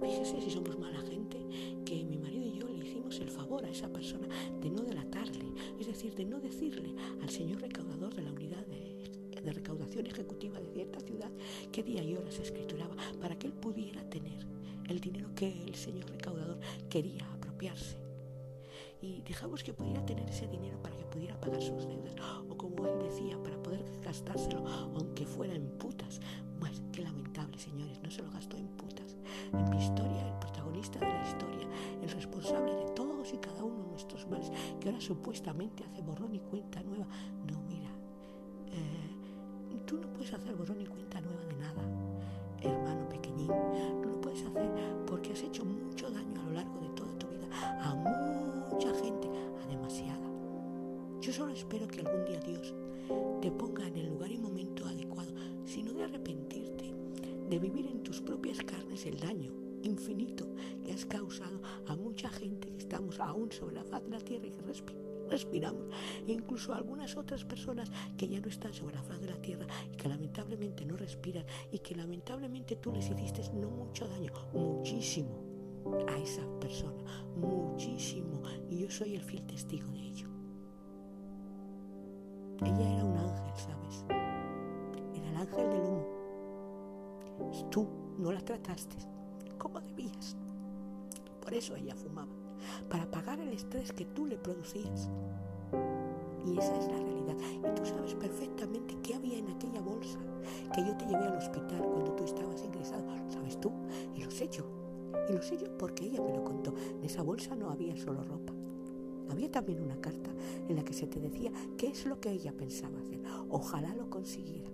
Fíjese 0.00 0.40
si 0.40 0.50
somos 0.50 0.78
mala 0.78 1.00
gente 1.02 1.38
esa 3.74 3.92
persona 3.92 4.28
de 4.60 4.70
no 4.70 4.82
delatarle, 4.82 5.52
es 5.78 5.86
decir, 5.86 6.14
de 6.14 6.24
no 6.24 6.40
decirle 6.40 6.94
al 7.22 7.28
señor 7.28 7.60
recaudador 7.60 8.14
de 8.14 8.22
la 8.22 8.32
unidad 8.32 8.64
de 9.44 9.52
recaudación 9.52 10.06
ejecutiva 10.06 10.58
de 10.58 10.68
cierta 10.68 11.00
ciudad 11.00 11.30
qué 11.70 11.82
día 11.82 12.02
y 12.02 12.16
hora 12.16 12.30
se 12.30 12.42
escrituraba 12.42 12.96
para 13.20 13.38
que 13.38 13.46
él 13.46 13.52
pudiera 13.52 14.02
tener 14.08 14.46
el 14.88 15.00
dinero 15.00 15.28
que 15.34 15.64
el 15.64 15.74
señor 15.74 16.08
recaudador 16.10 16.58
quería 16.88 17.26
apropiarse. 17.32 17.96
Y 19.00 19.20
dejamos 19.22 19.62
que 19.62 19.74
pudiera 19.74 20.04
tener 20.06 20.28
ese 20.28 20.46
dinero 20.46 20.80
para 20.82 20.96
que 20.96 21.04
pudiera 21.04 21.38
pagar 21.38 21.60
sus 21.60 21.86
deudas, 21.86 22.14
o 22.48 22.56
como 22.56 22.86
él 22.86 22.98
decía, 23.06 23.42
para 23.42 23.62
poder 23.62 23.84
gastárselo, 24.02 24.66
aunque 24.66 25.26
fuera 25.26 25.54
en 25.54 25.68
putas. 25.78 26.20
Pues 26.58 26.82
qué 26.92 27.02
lamentable, 27.02 27.58
señores, 27.58 28.00
no 28.02 28.10
se 28.10 28.22
lo 28.22 28.30
gastó 28.30 28.56
en 28.56 28.68
putas. 28.68 29.16
En 29.52 29.68
mi 29.68 29.82
historia, 29.82 30.26
el 30.26 30.38
protagonista 30.38 31.00
de 31.00 31.06
ahora 34.88 35.00
supuestamente 35.00 35.84
hace 35.84 36.02
borrón 36.02 36.34
y 36.34 36.40
cuenta 36.40 36.82
nueva. 36.82 37.06
No, 37.50 37.60
mira, 37.68 37.90
eh, 38.72 39.80
tú 39.86 39.98
no 39.98 40.08
puedes 40.12 40.32
hacer 40.32 40.54
borrón 40.54 40.80
y 40.80 40.86
cuenta 40.86 41.20
nueva 41.20 41.44
de 41.44 41.54
nada, 41.56 41.82
hermano 42.60 43.08
pequeñín. 43.08 43.48
No 43.48 44.08
lo 44.10 44.20
puedes 44.20 44.42
hacer 44.44 44.70
porque 45.06 45.32
has 45.32 45.42
hecho 45.42 45.64
mucho 45.64 46.10
daño 46.10 46.40
a 46.40 46.44
lo 46.44 46.52
largo 46.52 46.80
de 46.80 46.88
toda 46.90 47.18
tu 47.18 47.26
vida 47.28 47.48
a 47.80 47.94
mucha 47.94 48.92
gente, 48.94 49.28
a 49.62 49.66
demasiada. 49.66 50.28
Yo 51.20 51.32
solo 51.32 51.52
espero 51.52 51.86
que 51.88 52.00
algún 52.00 52.24
día 52.26 52.40
Dios 52.40 52.74
te 53.40 53.50
ponga 53.50 53.86
en 53.86 53.96
el 53.96 54.08
lugar 54.08 54.30
y 54.30 54.38
momento 54.38 54.86
adecuado, 54.86 55.32
sino 55.64 55.92
de 55.92 56.04
arrepentirte, 56.04 56.92
de 57.48 57.58
vivir 57.58 57.86
en 57.86 58.02
tus 58.02 58.20
propias 58.20 58.58
carnes 58.58 59.06
el 59.06 59.18
daño 59.18 59.52
infinito 59.82 60.46
que 60.84 60.92
has 60.92 61.04
causado 61.04 61.60
a 61.86 61.96
mucha 61.96 62.30
gente 62.30 62.73
estamos 62.84 63.18
aún 63.18 63.50
sobre 63.50 63.76
la 63.76 63.84
faz 63.84 64.04
de 64.04 64.10
la 64.10 64.20
tierra 64.20 64.46
y 64.46 64.50
que 64.50 64.94
respiramos, 65.30 65.86
incluso 66.26 66.74
algunas 66.74 67.16
otras 67.16 67.44
personas 67.44 67.90
que 68.16 68.28
ya 68.28 68.40
no 68.40 68.48
están 68.48 68.74
sobre 68.74 68.94
la 68.94 69.02
faz 69.02 69.20
de 69.20 69.28
la 69.28 69.40
tierra 69.40 69.66
y 69.90 69.96
que 69.96 70.08
lamentablemente 70.08 70.84
no 70.84 70.96
respiran 70.96 71.46
y 71.72 71.78
que 71.78 71.94
lamentablemente 71.94 72.76
tú 72.76 72.92
les 72.92 73.08
hiciste 73.08 73.42
no 73.54 73.70
mucho 73.70 74.06
daño, 74.06 74.32
muchísimo 74.52 75.42
a 76.08 76.18
esa 76.18 76.42
persona, 76.60 77.02
muchísimo, 77.36 78.42
y 78.68 78.80
yo 78.80 78.90
soy 78.90 79.16
el 79.16 79.22
fiel 79.22 79.46
testigo 79.46 79.88
de 79.92 80.00
ello. 80.00 80.28
Ella 82.60 82.94
era 82.94 83.04
un 83.04 83.16
ángel, 83.16 83.56
¿sabes? 83.56 84.04
Era 85.14 85.30
el 85.30 85.36
ángel 85.36 85.70
del 85.70 85.80
humo. 85.80 86.06
Y 87.52 87.64
tú 87.70 87.88
no 88.18 88.30
la 88.30 88.40
trataste 88.40 88.96
como 89.58 89.80
debías. 89.80 90.36
Por 91.40 91.52
eso 91.52 91.76
ella 91.76 91.94
fumaba, 91.94 92.32
para 92.88 93.10
pagar 93.10 93.40
el 93.40 93.52
estrés 93.52 93.92
que 93.92 94.04
tú 94.04 94.26
le 94.26 94.36
producías. 94.36 95.08
Y 96.46 96.58
esa 96.58 96.76
es 96.76 96.86
la 96.88 96.98
realidad. 96.98 97.36
Y 97.58 97.74
tú 97.74 97.86
sabes 97.86 98.14
perfectamente 98.14 98.96
qué 99.02 99.14
había 99.14 99.38
en 99.38 99.48
aquella 99.48 99.80
bolsa 99.80 100.18
que 100.74 100.84
yo 100.84 100.96
te 100.96 101.06
llevé 101.06 101.24
al 101.24 101.36
hospital 101.36 101.82
cuando 101.82 102.12
tú 102.12 102.24
estabas 102.24 102.62
ingresado. 102.62 103.04
Lo 103.04 103.30
sabes 103.32 103.60
tú 103.60 103.72
y 104.14 104.22
lo 104.22 104.30
sé 104.30 104.48
yo. 104.48 104.64
Y 105.28 105.32
lo 105.32 105.42
sé 105.42 105.56
yo 105.56 105.76
porque 105.78 106.04
ella 106.04 106.20
me 106.20 106.34
lo 106.34 106.44
contó. 106.44 106.74
En 106.98 107.04
esa 107.04 107.22
bolsa 107.22 107.54
no 107.56 107.70
había 107.70 107.96
solo 107.96 108.22
ropa. 108.22 108.52
Había 109.30 109.50
también 109.50 109.82
una 109.82 110.00
carta 110.00 110.30
en 110.68 110.76
la 110.76 110.84
que 110.84 110.92
se 110.92 111.06
te 111.06 111.18
decía 111.18 111.50
qué 111.78 111.88
es 111.88 112.04
lo 112.06 112.20
que 112.20 112.30
ella 112.30 112.52
pensaba 112.52 112.98
hacer. 112.98 113.20
Ojalá 113.48 113.94
lo 113.94 114.10
consiguiera. 114.10 114.70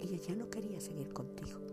Ella 0.00 0.18
ya 0.18 0.34
no 0.34 0.50
quería 0.50 0.80
seguir 0.80 1.12
contigo. 1.12 1.71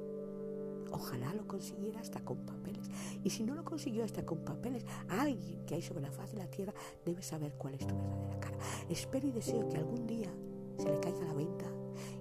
Ojalá 0.91 1.33
lo 1.33 1.47
consiguiera 1.47 1.99
hasta 1.99 2.23
con 2.23 2.45
papeles. 2.45 2.89
Y 3.23 3.29
si 3.29 3.43
no 3.43 3.55
lo 3.55 3.63
consiguió 3.63 4.03
hasta 4.03 4.25
con 4.25 4.39
papeles, 4.39 4.85
alguien 5.07 5.65
que 5.65 5.75
hay 5.75 5.81
sobre 5.81 6.01
la 6.01 6.11
faz 6.11 6.31
de 6.31 6.37
la 6.37 6.49
tierra 6.49 6.73
debe 7.05 7.21
saber 7.21 7.53
cuál 7.57 7.75
es 7.75 7.85
tu 7.85 7.95
verdadera 7.95 8.39
cara. 8.39 8.57
Espero 8.89 9.27
y 9.27 9.31
deseo 9.31 9.67
que 9.69 9.77
algún 9.77 10.07
día 10.07 10.31
se 10.77 10.89
le 10.89 10.99
caiga 10.99 11.25
la 11.25 11.33
venta 11.33 11.65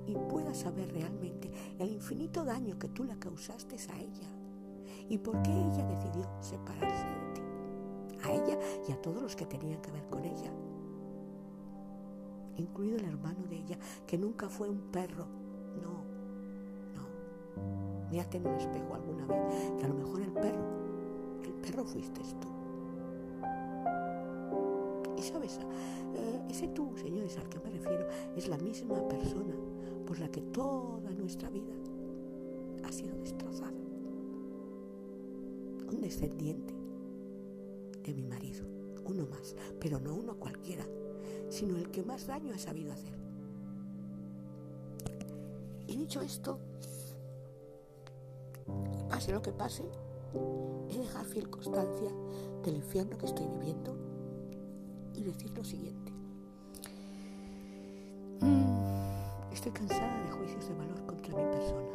y 0.06 0.14
pueda 0.28 0.54
saber 0.54 0.92
realmente 0.92 1.50
el 1.78 1.92
infinito 1.92 2.44
daño 2.44 2.78
que 2.78 2.88
tú 2.88 3.04
le 3.04 3.18
causaste 3.18 3.76
a 3.90 4.00
ella 4.00 4.28
y 5.08 5.18
por 5.18 5.40
qué 5.42 5.50
ella 5.50 5.84
decidió 5.84 6.28
separarse 6.40 7.06
de 7.06 7.32
ti. 7.34 7.42
A 8.24 8.32
ella 8.32 8.58
y 8.88 8.92
a 8.92 9.00
todos 9.00 9.22
los 9.22 9.36
que 9.36 9.46
tenían 9.46 9.80
que 9.80 9.90
ver 9.90 10.06
con 10.08 10.24
ella. 10.24 10.52
Incluido 12.56 12.96
el 12.96 13.04
hermano 13.04 13.46
de 13.46 13.56
ella, 13.56 13.78
que 14.06 14.18
nunca 14.18 14.48
fue 14.48 14.68
un 14.68 14.90
perro. 14.90 15.26
No. 15.80 16.07
Mírate 18.10 18.38
en 18.38 18.46
un 18.46 18.54
espejo 18.54 18.94
alguna 18.94 19.26
vez, 19.26 19.42
que 19.78 19.84
a 19.84 19.88
lo 19.88 19.94
mejor 19.94 20.22
el 20.22 20.32
perro, 20.32 20.64
el 21.44 21.52
perro 21.54 21.84
fuiste 21.84 22.20
tú. 22.40 22.48
Y 25.16 25.22
sabes, 25.22 25.58
eh, 26.14 26.42
ese 26.48 26.68
tú, 26.68 26.96
señores, 26.96 27.36
al 27.38 27.48
que 27.48 27.58
me 27.58 27.70
refiero, 27.70 28.06
es 28.36 28.48
la 28.48 28.56
misma 28.58 29.06
persona 29.08 29.54
por 30.06 30.18
la 30.20 30.28
que 30.28 30.40
toda 30.40 31.10
nuestra 31.10 31.50
vida 31.50 31.74
ha 32.84 32.92
sido 32.92 33.16
destrozada. 33.18 33.72
Un 35.90 36.00
descendiente 36.00 36.74
de 38.04 38.14
mi 38.14 38.24
marido, 38.26 38.64
uno 39.04 39.26
más, 39.26 39.54
pero 39.80 39.98
no 40.00 40.14
uno 40.14 40.38
cualquiera, 40.38 40.86
sino 41.48 41.76
el 41.76 41.90
que 41.90 42.02
más 42.02 42.26
daño 42.26 42.54
ha 42.54 42.58
sabido 42.58 42.92
hacer. 42.92 43.18
Y 45.86 45.96
dicho 45.96 46.20
esto, 46.20 46.58
pase 49.18 49.32
lo 49.32 49.42
que 49.42 49.50
pase, 49.50 49.82
he 50.88 50.92
de 50.92 50.98
dejar 51.00 51.24
fiel 51.24 51.50
constancia 51.50 52.08
del 52.62 52.76
infierno 52.76 53.18
que 53.18 53.26
estoy 53.26 53.48
viviendo 53.48 53.96
y 55.12 55.24
decir 55.24 55.50
lo 55.58 55.64
siguiente. 55.64 56.12
Mm, 58.40 59.52
estoy 59.52 59.72
cansada 59.72 60.22
de 60.22 60.30
juicios 60.30 60.68
de 60.68 60.74
valor 60.76 61.04
contra 61.04 61.34
mi 61.34 61.42
persona. 61.50 61.88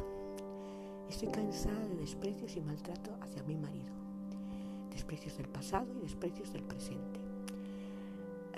Estoy 1.08 1.28
cansada 1.28 1.80
de 1.88 1.96
desprecios 1.96 2.54
y 2.56 2.60
maltrato 2.60 3.12
hacia 3.22 3.42
mi 3.44 3.56
marido. 3.56 3.94
Desprecios 4.90 5.38
del 5.38 5.48
pasado 5.48 5.86
y 5.94 6.02
desprecios 6.02 6.52
del 6.52 6.64
presente. 6.64 7.20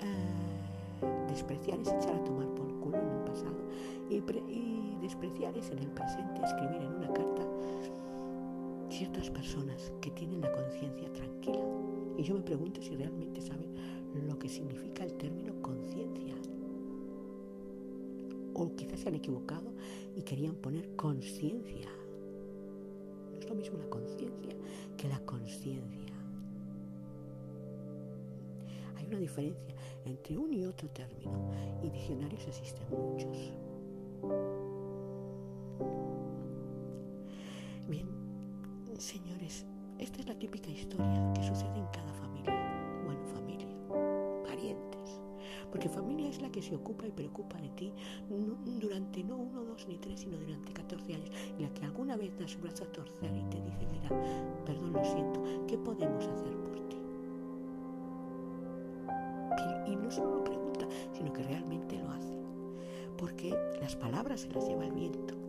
Eh, 0.01 1.29
despreciar 1.29 1.79
es 1.79 1.87
echar 1.87 2.15
a 2.15 2.23
tomar 2.25 2.47
por 2.49 2.67
culo 2.81 2.97
en 2.97 3.11
el 3.11 3.23
pasado 3.23 3.55
y 4.09 4.97
despreciar 4.99 5.57
es 5.57 5.69
en 5.69 5.79
el 5.79 5.91
presente 5.91 6.41
escribir 6.43 6.81
en 6.81 6.95
una 6.95 7.13
carta 7.13 7.47
ciertas 8.97 9.29
personas 9.29 9.91
que 10.01 10.09
tienen 10.09 10.41
la 10.41 10.51
conciencia 10.51 11.13
tranquila. 11.13 11.63
Y 12.17 12.23
yo 12.23 12.33
me 12.33 12.41
pregunto 12.41 12.81
si 12.81 12.95
realmente 12.95 13.41
saben 13.41 13.71
lo 14.27 14.39
que 14.39 14.49
significa 14.49 15.03
el 15.03 15.13
término 15.13 15.53
conciencia. 15.61 16.33
O 18.55 18.75
quizás 18.75 19.01
se 19.01 19.09
han 19.09 19.15
equivocado 19.15 19.71
y 20.15 20.23
querían 20.23 20.55
poner 20.55 20.95
conciencia. 20.95 21.91
No 23.31 23.39
es 23.39 23.47
lo 23.47 23.53
mismo 23.53 23.77
la 23.77 23.87
conciencia 23.87 24.55
que 24.97 25.07
la 25.07 25.19
conciencia. 25.19 26.15
Hay 28.95 29.05
una 29.05 29.19
diferencia 29.19 29.75
entre 30.05 30.39
un 30.39 30.51
y 30.51 30.65
otro 30.65 30.89
término 30.89 31.51
y 31.83 31.89
diccionarios 31.91 32.47
existen 32.47 32.87
muchos. 32.89 34.56
Señores, 38.97 39.65
esta 39.99 40.21
es 40.21 40.27
la 40.27 40.37
típica 40.37 40.69
historia 40.69 41.33
que 41.33 41.43
sucede 41.43 41.77
en 41.77 41.85
cada 41.87 42.13
familia. 42.13 42.53
Bueno, 43.05 43.21
familia, 43.27 43.67
parientes. 44.43 45.21
Porque 45.69 45.89
familia 45.89 46.29
es 46.29 46.41
la 46.41 46.49
que 46.49 46.61
se 46.61 46.75
ocupa 46.75 47.05
y 47.05 47.11
preocupa 47.11 47.57
de 47.57 47.69
ti 47.69 47.93
durante 48.29 49.23
no 49.23 49.37
uno, 49.37 49.63
dos 49.63 49.87
ni 49.87 49.97
tres, 49.97 50.21
sino 50.21 50.37
durante 50.37 50.73
14 50.73 51.13
años. 51.13 51.31
Y 51.57 51.63
la 51.63 51.69
que 51.73 51.85
alguna 51.85 52.17
vez 52.17 52.37
da 52.37 52.47
su 52.47 52.59
brazo 52.59 52.85
a 52.85 52.91
torcer 52.91 53.35
y 53.35 53.43
te 53.49 53.61
dice, 53.61 53.87
mira, 53.91 54.09
perdón, 54.65 54.93
lo 54.93 55.03
siento, 55.03 55.43
¿qué 55.67 55.77
podemos 55.77 56.25
hacer 56.25 56.55
por 56.57 56.79
ti? 56.89 56.97
Y, 59.87 59.91
y 59.91 59.95
no 59.95 60.09
solo 60.09 60.37
lo 60.37 60.43
pregunta, 60.43 60.87
sino 61.13 61.31
que 61.33 61.43
realmente 61.43 61.99
lo 61.99 62.09
hace. 62.09 62.37
Porque 63.17 63.55
las 63.81 63.95
palabras 63.95 64.41
se 64.41 64.49
las 64.49 64.67
lleva 64.67 64.85
el 64.85 64.93
viento. 64.93 65.46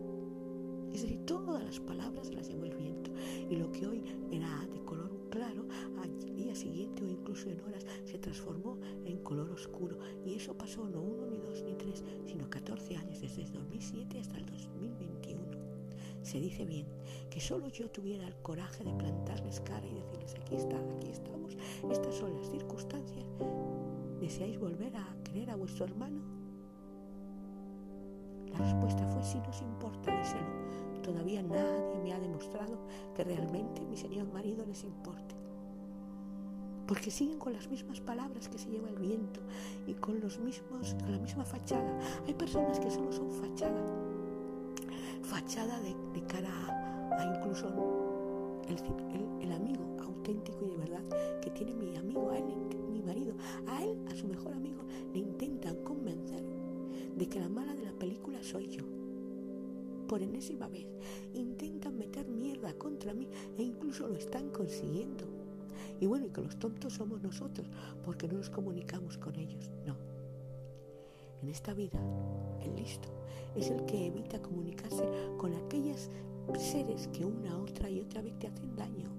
Es 0.93 1.03
decir, 1.03 1.25
todas 1.25 1.63
las 1.63 1.79
palabras 1.79 2.33
las 2.33 2.47
lleva 2.47 2.67
el 2.67 2.75
viento. 2.75 3.11
Y 3.49 3.55
lo 3.55 3.71
que 3.71 3.87
hoy 3.87 4.03
era 4.31 4.65
de 4.71 4.83
color 4.83 5.09
claro, 5.29 5.67
al 6.01 6.35
día 6.35 6.55
siguiente 6.55 7.03
o 7.03 7.07
incluso 7.07 7.49
en 7.49 7.61
horas 7.61 7.85
se 8.05 8.17
transformó 8.17 8.77
en 9.05 9.17
color 9.19 9.49
oscuro. 9.51 9.97
Y 10.25 10.35
eso 10.35 10.57
pasó 10.57 10.87
no 10.87 11.01
uno, 11.01 11.27
ni 11.27 11.37
dos, 11.37 11.63
ni 11.63 11.73
tres, 11.75 12.03
sino 12.25 12.49
14 12.49 12.97
años, 12.97 13.21
desde 13.21 13.43
el 13.43 13.51
2007 13.51 14.19
hasta 14.19 14.37
el 14.37 14.45
2021. 14.45 15.39
Se 16.21 16.39
dice 16.39 16.65
bien 16.65 16.85
que 17.29 17.39
solo 17.39 17.69
yo 17.69 17.89
tuviera 17.89 18.27
el 18.27 18.35
coraje 18.41 18.83
de 18.83 18.93
plantarles 18.93 19.61
cara 19.61 19.85
y 19.87 19.93
decirles, 19.93 20.35
aquí 20.35 20.55
está, 20.55 20.77
aquí 20.97 21.09
estamos, 21.09 21.57
estas 21.89 22.15
son 22.15 22.35
las 22.35 22.49
circunstancias. 22.49 23.25
¿Deseáis 24.19 24.59
volver 24.59 24.95
a 24.95 25.15
querer 25.23 25.49
a 25.49 25.55
vuestro 25.55 25.85
hermano? 25.85 26.38
Respuesta 28.59 29.07
fue, 29.07 29.23
si 29.23 29.39
nos 29.39 29.61
importa, 29.61 30.11
díselo. 30.19 31.01
Todavía 31.01 31.41
nadie 31.41 31.97
me 32.03 32.11
ha 32.13 32.19
demostrado 32.19 32.77
que 33.15 33.23
realmente 33.23 33.81
mi 33.85 33.95
señor 33.95 34.27
marido 34.33 34.65
les 34.65 34.83
importe. 34.83 35.35
Porque 36.85 37.09
siguen 37.09 37.39
con 37.39 37.53
las 37.53 37.69
mismas 37.69 38.01
palabras 38.01 38.49
que 38.49 38.57
se 38.57 38.69
lleva 38.69 38.89
el 38.89 38.97
viento 38.97 39.39
y 39.87 39.93
con 39.93 40.19
los 40.19 40.39
mismos, 40.39 40.93
con 40.95 41.11
la 41.11 41.19
misma 41.19 41.45
fachada. 41.45 41.99
Hay 42.27 42.33
personas 42.33 42.81
que 42.81 42.91
solo 42.91 43.13
son 43.13 43.31
fachada. 43.31 43.81
Fachada 45.21 45.79
de, 45.79 45.95
cara 46.25 46.49
a, 46.49 47.15
a 47.17 47.37
incluso 47.37 47.67
el, 48.67 48.75
el, 48.75 49.43
el, 49.43 49.51
amigo 49.53 49.83
auténtico 50.01 50.65
y 50.65 50.69
de 50.69 50.77
verdad 50.77 51.03
que 51.41 51.49
tiene 51.51 51.73
mi 51.73 51.95
amigo, 51.95 52.29
a 52.29 52.37
él, 52.37 52.43
mi 52.91 53.01
marido, 53.01 53.35
a 53.67 53.83
él, 53.83 53.97
a 54.11 54.15
su 54.15 54.27
mejor 54.27 54.51
amigo, 54.53 54.83
le 55.13 55.19
intentan 55.19 55.75
convencer 55.83 56.43
de 57.17 57.27
que 57.27 57.39
la 57.39 57.49
mala 57.49 57.73
de 57.73 57.83
la 57.83 57.93
película 57.93 58.41
soy 58.43 58.67
yo. 58.69 58.83
Por 60.07 60.23
enésima 60.23 60.67
vez 60.67 60.87
intentan 61.33 61.97
meter 61.97 62.27
mierda 62.27 62.73
contra 62.73 63.13
mí 63.13 63.27
e 63.57 63.63
incluso 63.63 64.07
lo 64.07 64.15
están 64.15 64.49
consiguiendo. 64.49 65.25
Y 65.99 66.07
bueno, 66.07 66.25
y 66.25 66.29
que 66.29 66.41
los 66.41 66.57
tontos 66.57 66.93
somos 66.93 67.21
nosotros 67.21 67.67
porque 68.03 68.27
no 68.27 68.37
nos 68.37 68.49
comunicamos 68.49 69.17
con 69.17 69.35
ellos. 69.35 69.69
No. 69.85 69.95
En 71.41 71.49
esta 71.49 71.73
vida, 71.73 71.99
el 72.63 72.75
listo 72.75 73.07
es 73.55 73.69
el 73.69 73.85
que 73.85 74.07
evita 74.07 74.41
comunicarse 74.41 75.03
con 75.37 75.53
aquellos 75.53 76.09
seres 76.57 77.07
que 77.09 77.25
una, 77.25 77.57
otra 77.57 77.89
y 77.89 78.01
otra 78.01 78.21
vez 78.21 78.37
te 78.39 78.47
hacen 78.47 78.75
daño. 78.75 79.09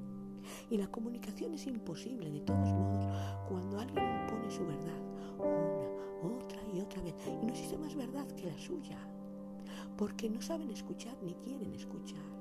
Y 0.69 0.77
la 0.77 0.91
comunicación 0.91 1.55
es 1.55 1.67
imposible 1.67 2.31
de 2.31 2.41
todos 2.41 2.69
modos 2.73 3.07
cuando 3.49 3.79
alguien 3.79 4.05
impone 4.23 4.51
su 4.51 4.67
verdad 4.67 5.80
y 6.75 6.81
otra 6.81 7.03
vez. 7.03 7.15
Y 7.43 7.47
no 7.47 7.53
existe 7.53 7.77
más 7.77 7.95
verdad 7.95 8.27
que 8.33 8.47
la 8.47 8.59
suya. 8.59 8.99
Porque 9.97 10.29
no 10.29 10.41
saben 10.41 10.71
escuchar 10.71 11.17
ni 11.23 11.35
quieren 11.35 11.73
escuchar. 11.75 12.41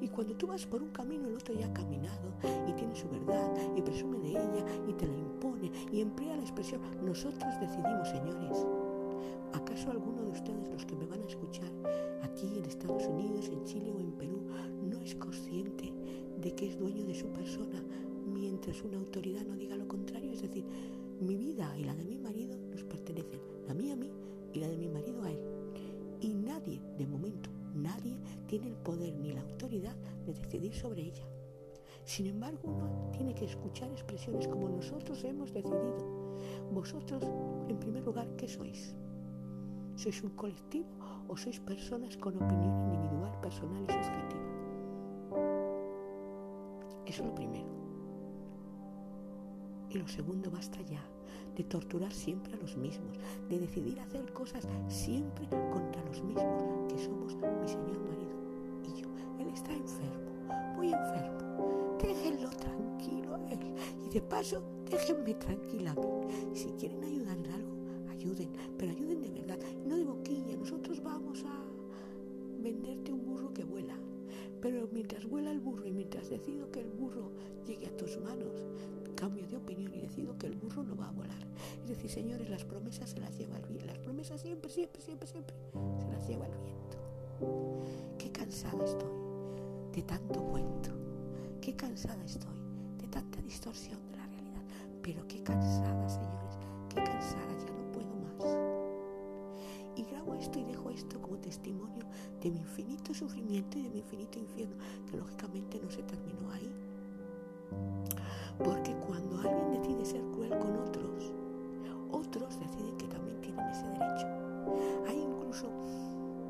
Y 0.00 0.08
cuando 0.08 0.34
tú 0.36 0.46
vas 0.46 0.66
por 0.66 0.82
un 0.82 0.90
camino, 0.90 1.28
el 1.28 1.36
otro 1.36 1.54
ya 1.54 1.66
ha 1.66 1.72
caminado 1.72 2.32
y 2.68 2.72
tiene 2.72 2.94
su 2.94 3.08
verdad 3.08 3.52
y 3.76 3.82
presume 3.82 4.18
de 4.18 4.30
ella 4.30 4.64
y 4.88 4.92
te 4.92 5.06
la 5.06 5.16
impone 5.16 5.70
y 5.92 6.00
emplea 6.00 6.36
la 6.36 6.42
expresión 6.42 6.80
nosotros 7.02 7.58
decidimos, 7.60 8.08
señores. 8.08 8.66
¿Acaso 9.52 9.90
alguno 9.90 10.22
de 10.22 10.32
ustedes, 10.32 10.68
los 10.70 10.84
que 10.84 10.96
me 10.96 11.06
van 11.06 11.22
a 11.22 11.26
escuchar 11.26 11.70
aquí 12.22 12.58
en 12.58 12.64
Estados 12.64 13.06
Unidos, 13.06 13.48
en 13.48 13.64
Chile 13.64 13.92
o 13.92 14.00
en 14.00 14.12
Perú, 14.12 14.42
no 14.82 15.00
es 15.00 15.14
consciente 15.14 15.92
de 16.40 16.54
que 16.54 16.68
es 16.68 16.78
dueño 16.78 17.04
de 17.04 17.14
su 17.14 17.26
persona 17.28 17.82
mientras 18.26 18.82
una 18.82 18.98
autoridad 18.98 19.42
no 19.42 19.54
diga 19.54 19.76
lo 19.76 19.86
contrario? 19.86 20.32
Es 20.32 20.42
decir, 20.42 20.64
mi 21.20 21.36
vida 21.36 21.72
y 21.78 21.84
la 21.84 21.94
de 21.94 22.04
mi 22.04 22.18
marido 22.18 22.53
pertenecen, 22.82 23.40
la 23.68 23.74
mía 23.74 23.92
a 23.92 23.96
mí 23.96 24.10
y 24.52 24.58
la 24.58 24.68
de 24.68 24.76
mi 24.76 24.88
marido 24.88 25.22
a 25.22 25.30
él. 25.30 25.38
Y 26.20 26.34
nadie, 26.34 26.80
de 26.98 27.06
momento, 27.06 27.50
nadie 27.74 28.18
tiene 28.46 28.68
el 28.68 28.76
poder 28.76 29.14
ni 29.14 29.32
la 29.32 29.42
autoridad 29.42 29.94
de 30.26 30.32
decidir 30.32 30.74
sobre 30.74 31.02
ella. 31.02 31.24
Sin 32.04 32.26
embargo, 32.26 32.60
uno 32.64 33.10
tiene 33.12 33.34
que 33.34 33.44
escuchar 33.44 33.90
expresiones 33.90 34.48
como 34.48 34.68
nosotros 34.68 35.22
hemos 35.24 35.52
decidido. 35.52 36.38
Vosotros, 36.72 37.22
en 37.68 37.78
primer 37.78 38.04
lugar, 38.04 38.28
¿qué 38.36 38.48
sois? 38.48 38.94
¿Sois 39.96 40.22
un 40.22 40.30
colectivo 40.30 40.88
o 41.28 41.36
sois 41.36 41.60
personas 41.60 42.16
con 42.16 42.36
opinión 42.36 42.74
individual, 42.90 43.40
personal 43.40 43.84
y 43.84 43.92
subjetiva? 43.92 44.44
Eso 47.06 47.22
es 47.22 47.28
lo 47.28 47.34
primero. 47.34 47.68
Y 49.90 49.98
lo 49.98 50.08
segundo, 50.08 50.50
basta 50.50 50.80
ya 50.82 51.13
de 51.56 51.64
torturar 51.64 52.12
siempre 52.12 52.54
a 52.54 52.56
los 52.56 52.76
mismos, 52.76 53.16
de 53.48 53.58
decidir 53.58 54.00
hacer 54.00 54.32
cosas 54.32 54.66
siempre 54.88 55.46
contra 55.72 56.04
los 56.04 56.22
mismos, 56.22 56.62
que 56.88 56.98
somos 56.98 57.34
mi 57.34 57.68
señor 57.68 58.00
marido 58.00 58.36
y 58.84 59.00
yo. 59.00 59.08
Él 59.38 59.48
está 59.52 59.72
enfermo, 59.72 60.74
muy 60.76 60.92
enfermo. 60.92 61.96
Déjenlo 62.00 62.50
tranquilo 62.50 63.36
él. 63.50 63.74
Y 64.06 64.10
de 64.12 64.20
paso, 64.20 64.62
déjenme 64.90 65.34
tranquila 65.34 65.92
a 65.92 65.94
mí. 65.94 66.54
Si 66.54 66.70
quieren 66.72 67.02
ayudar 67.04 67.38
en 67.38 67.46
algo, 67.46 67.74
ayuden, 68.10 68.50
pero 68.76 68.92
ayuden 68.92 69.22
de 69.22 69.30
verdad, 69.30 69.58
no 69.86 69.96
de 69.96 70.04
boquilla. 70.04 70.56
Nosotros 70.56 71.02
vamos 71.02 71.42
a 71.44 71.64
venderte 72.60 73.12
un 73.12 73.24
burro 73.24 73.52
que 73.52 73.64
vuela. 73.64 73.94
Pero 74.60 74.88
mientras 74.92 75.26
vuela 75.26 75.50
el 75.50 75.60
burro 75.60 75.86
y 75.86 75.92
mientras 75.92 76.30
decido 76.30 76.70
que 76.70 76.80
el 76.80 76.90
burro 76.90 77.30
llegue 77.66 77.86
a 77.86 77.96
tus 77.96 78.18
manos, 78.18 78.64
cambio 79.14 79.46
de 79.46 79.56
opinión 79.56 79.94
y 79.94 80.00
decido 80.00 80.36
que 80.38 80.46
el 80.46 80.56
burro 80.56 80.82
no 80.82 80.96
va 80.96 81.08
a 81.08 81.12
volar. 81.12 81.46
Es 81.82 81.88
decir, 81.88 82.10
señores, 82.10 82.48
las 82.48 82.64
promesas 82.64 83.10
se 83.10 83.20
las 83.20 83.36
lleva 83.36 83.56
el 83.56 83.64
viento. 83.66 83.86
Las 83.86 83.98
promesas 83.98 84.40
siempre, 84.40 84.70
siempre, 84.70 85.02
siempre, 85.02 85.28
siempre 85.28 85.54
se 86.00 86.08
las 86.08 86.28
lleva 86.28 86.46
el 86.46 86.52
viento. 86.58 86.98
Qué 88.18 88.30
cansada 88.30 88.84
estoy 88.84 89.08
de 89.92 90.02
tanto 90.02 90.42
cuento. 90.44 90.90
Qué 91.60 91.74
cansada 91.74 92.24
estoy 92.24 92.56
de 92.98 93.08
tanta 93.08 93.40
distorsión 93.42 93.98
de 94.10 94.16
la 94.16 94.26
realidad. 94.26 94.62
Pero 95.02 95.26
qué 95.28 95.42
cansada, 95.42 96.08
señores, 96.08 96.58
qué 96.88 96.96
cansada, 96.96 97.58
ya 97.58 97.70
no 97.72 97.92
puedo 97.92 98.14
más. 98.16 98.56
Y 99.96 100.04
grabo 100.04 100.34
esto 100.34 100.58
y 100.58 100.64
dejo 100.64 100.90
esto 100.90 101.20
como 101.20 101.38
testimonio 101.38 102.04
de 102.42 102.50
mi 102.50 102.58
infinito 102.58 103.14
sufrimiento 103.14 103.78
y 103.78 103.82
de 103.82 103.90
mi 103.90 103.98
infinito 103.98 104.38
infierno, 104.38 104.76
que 105.10 105.16
lógicamente 105.16 105.80
no 105.82 105.90
se 105.90 106.02
terminó 106.02 106.50
ahí. 106.50 106.70
Porque 108.58 108.94
cuando 109.06 109.36
alguien 109.38 109.70
decide 109.72 110.04
ser 110.04 110.22
cruel 110.32 110.50
con 110.58 110.76
otros, 110.76 111.32
otros 112.10 112.58
deciden 112.60 112.96
que 112.96 113.06
también 113.08 113.40
tienen 113.40 113.66
ese 113.66 113.86
derecho. 113.88 114.26
Hay 115.08 115.18
incluso 115.18 115.68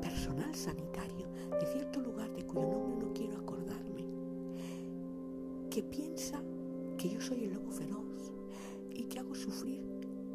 personal 0.01 0.53
sanitario 0.53 1.27
de 1.59 1.65
cierto 1.65 1.99
lugar 2.01 2.31
de 2.33 2.45
cuyo 2.45 2.67
nombre 2.67 2.97
no 2.97 3.13
quiero 3.13 3.37
acordarme, 3.37 4.05
que 5.69 5.83
piensa 5.83 6.41
que 6.97 7.09
yo 7.09 7.21
soy 7.21 7.45
el 7.45 7.53
lobo 7.53 7.71
feroz 7.71 8.31
y 8.89 9.03
que 9.05 9.19
hago 9.19 9.35
sufrir 9.35 9.83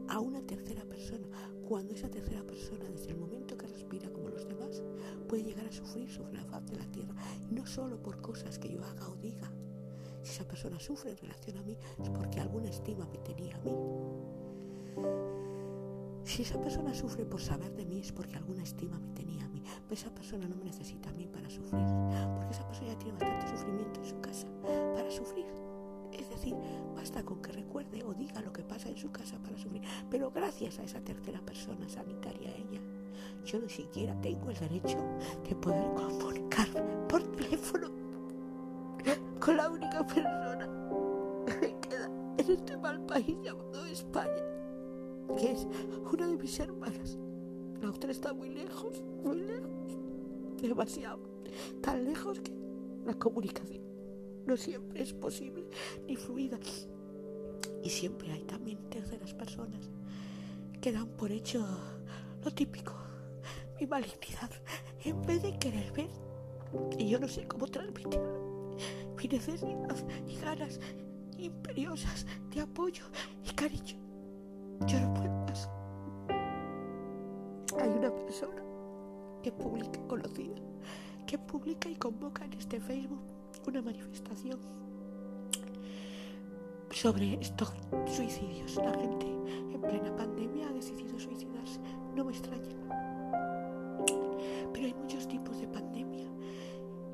a 0.09 0.19
una 0.19 0.43
tercera 0.43 0.85
persona, 0.85 1.29
cuando 1.67 1.95
esa 1.95 2.09
tercera 2.09 2.43
persona, 2.43 2.85
desde 2.91 3.11
el 3.11 3.17
momento 3.17 3.57
que 3.57 3.69
respira 3.69 4.11
como 4.11 4.29
los 4.29 4.47
demás, 4.49 4.83
puede 5.29 5.45
llegar 5.45 5.67
a 5.67 5.73
sufrir 5.73 6.11
sobre 6.11 6.35
la 6.35 6.45
faz 6.45 6.67
de 6.67 6.77
la 6.77 6.87
tierra, 6.91 7.15
no 7.49 7.65
solo 7.65 8.03
por 8.03 8.21
cosas 8.21 8.59
que 8.59 8.71
yo 8.71 8.83
haga 8.85 9.09
o 9.09 9.15
diga. 9.17 9.53
Si 10.23 10.33
esa 10.33 10.45
persona 10.45 10.79
sufre 10.79 11.11
en 11.13 11.17
relación 11.17 11.57
a 11.59 11.63
mí, 11.63 11.77
es 12.03 12.11
porque 12.11 12.41
alguna 12.41 12.69
estima 12.69 13.07
me 13.07 13.19
tenía 13.19 13.57
a 13.57 13.61
mí. 13.61 13.73
Si 16.25 16.43
esa 16.43 16.61
persona 16.61 16.95
sufre 16.95 17.25
por 17.25 17.41
saber 17.41 17.75
de 17.75 17.85
mí, 17.87 18.01
es 18.01 18.13
porque 18.13 18.37
alguna 18.37 18.63
estima 18.63 18.99
me 18.99 19.09
tenía 19.13 19.45
a 19.45 19.49
mí. 19.49 19.63
Pero 19.83 19.95
esa 19.95 20.15
persona 20.15 20.47
no 20.47 20.57
me 20.57 20.65
necesita 20.65 21.11
a 21.11 21.13
mí 21.13 21.27
para 21.27 21.49
sufrir, 21.49 21.85
porque 22.35 22.53
esa 22.53 22.67
persona 22.67 22.93
ya 22.93 22.99
tiene 22.99 23.19
bastante 23.19 23.49
sufrimiento 23.49 24.01
en 24.01 24.07
su 24.07 24.21
casa 24.21 24.47
para 24.95 25.11
sufrir. 25.11 25.47
Es 26.13 26.29
decir, 26.29 26.55
basta 26.95 27.25
con 27.25 27.41
que 27.41 27.53
recuerde 27.53 28.03
o 28.05 28.13
diga 28.13 28.43
lo 28.43 28.53
que 28.53 28.63
pasa 28.63 28.89
en 28.89 28.99
su 28.99 29.11
casa 29.11 29.39
para 29.39 29.57
sufrir. 29.59 29.83
Pero 30.11 30.31
gracias 30.31 30.79
a 30.79 30.85
esa 30.85 31.01
tercera 31.01 31.41
persona 31.41 31.89
sanitaria, 31.89 32.51
ella, 32.55 32.81
yo 33.45 33.59
ni 33.59 33.69
siquiera 33.69 34.21
tengo 34.21 34.51
el 34.51 34.59
derecho 34.59 34.99
de 35.49 35.57
poder 35.57 35.93
comunicarme 35.95 36.81
por 37.09 37.23
teléfono 37.37 38.00
con 39.41 39.57
la 39.57 39.71
única 39.71 40.07
persona 40.07 40.69
que 41.47 41.77
queda 41.81 42.11
en 42.39 42.51
este 42.51 42.77
mal 42.77 43.05
país 43.07 43.37
llamado 43.43 43.87
España, 43.87 44.45
que 45.37 45.53
es 45.53 45.67
una 46.13 46.27
de 46.27 46.37
mis 46.37 46.61
hermanas. 46.61 47.19
La 47.81 47.91
otra 47.91 48.11
está 48.11 48.35
muy 48.35 48.51
lejos, 48.51 49.03
muy 49.25 49.41
lejos, 49.41 49.99
demasiado, 50.61 51.21
tan 51.81 52.05
lejos 52.05 52.41
que 52.41 52.53
la 53.07 53.15
comunicación 53.15 53.83
no 54.47 54.57
siempre 54.57 55.03
es 55.03 55.15
posible 55.15 55.67
ni 56.07 56.17
fluida. 56.17 56.59
Y 57.83 57.89
siempre 57.89 58.31
hay 58.33 58.43
también 58.45 58.91
terceras 58.91 59.33
personas 59.33 59.91
que 60.83 60.93
dan 60.93 61.09
por 61.09 61.31
hecho 61.31 61.67
lo 62.45 62.51
típico, 62.51 62.93
mi 63.79 63.87
malignidad, 63.87 64.51
en 65.05 65.23
vez 65.23 65.43
de 65.43 65.59
querer 65.59 65.93
ver, 65.93 66.11
y 66.99 67.09
yo 67.09 67.19
no 67.19 67.29
sé 67.29 67.47
cómo 67.47 67.67
transmitirlo, 67.67 68.40
mi 69.17 69.29
necesidad 69.29 69.97
y 70.27 70.37
ganas 70.37 70.81
imperiosas 71.39 72.27
de 72.55 72.61
apoyo 72.61 73.05
y 73.45 73.53
cariño. 73.55 73.97
Yo 74.87 75.01
no 75.01 75.15
puedo 75.15 75.31
más. 75.47 75.69
Hay 77.81 77.89
una 77.89 78.11
persona 78.15 78.63
que 79.43 79.53
publica, 79.53 80.01
conocida, 80.07 80.57
que 81.27 81.39
publica 81.39 81.89
y 81.89 81.97
convoca 81.97 82.45
en 82.45 82.53
este 82.55 82.81
Facebook 82.81 83.21
una 83.67 83.83
manifestación 83.83 84.59
sobre 86.91 87.35
estos 87.41 87.73
suicidios. 88.07 88.77
La 88.77 88.93
gente 88.93 89.27
en 89.27 89.81
plena 89.81 90.15
pandemia 90.17 90.69
ha 90.69 90.73
decidido 90.73 91.19
suicidarse. 91.19 91.81
No 92.15 92.25
me 92.25 92.33
extraña. 92.33 92.77
Pero 94.73 94.87
hay 94.87 94.95
muchos 94.95 95.29
tipos 95.29 95.59
de 95.61 95.69
pandemia. 95.69 96.27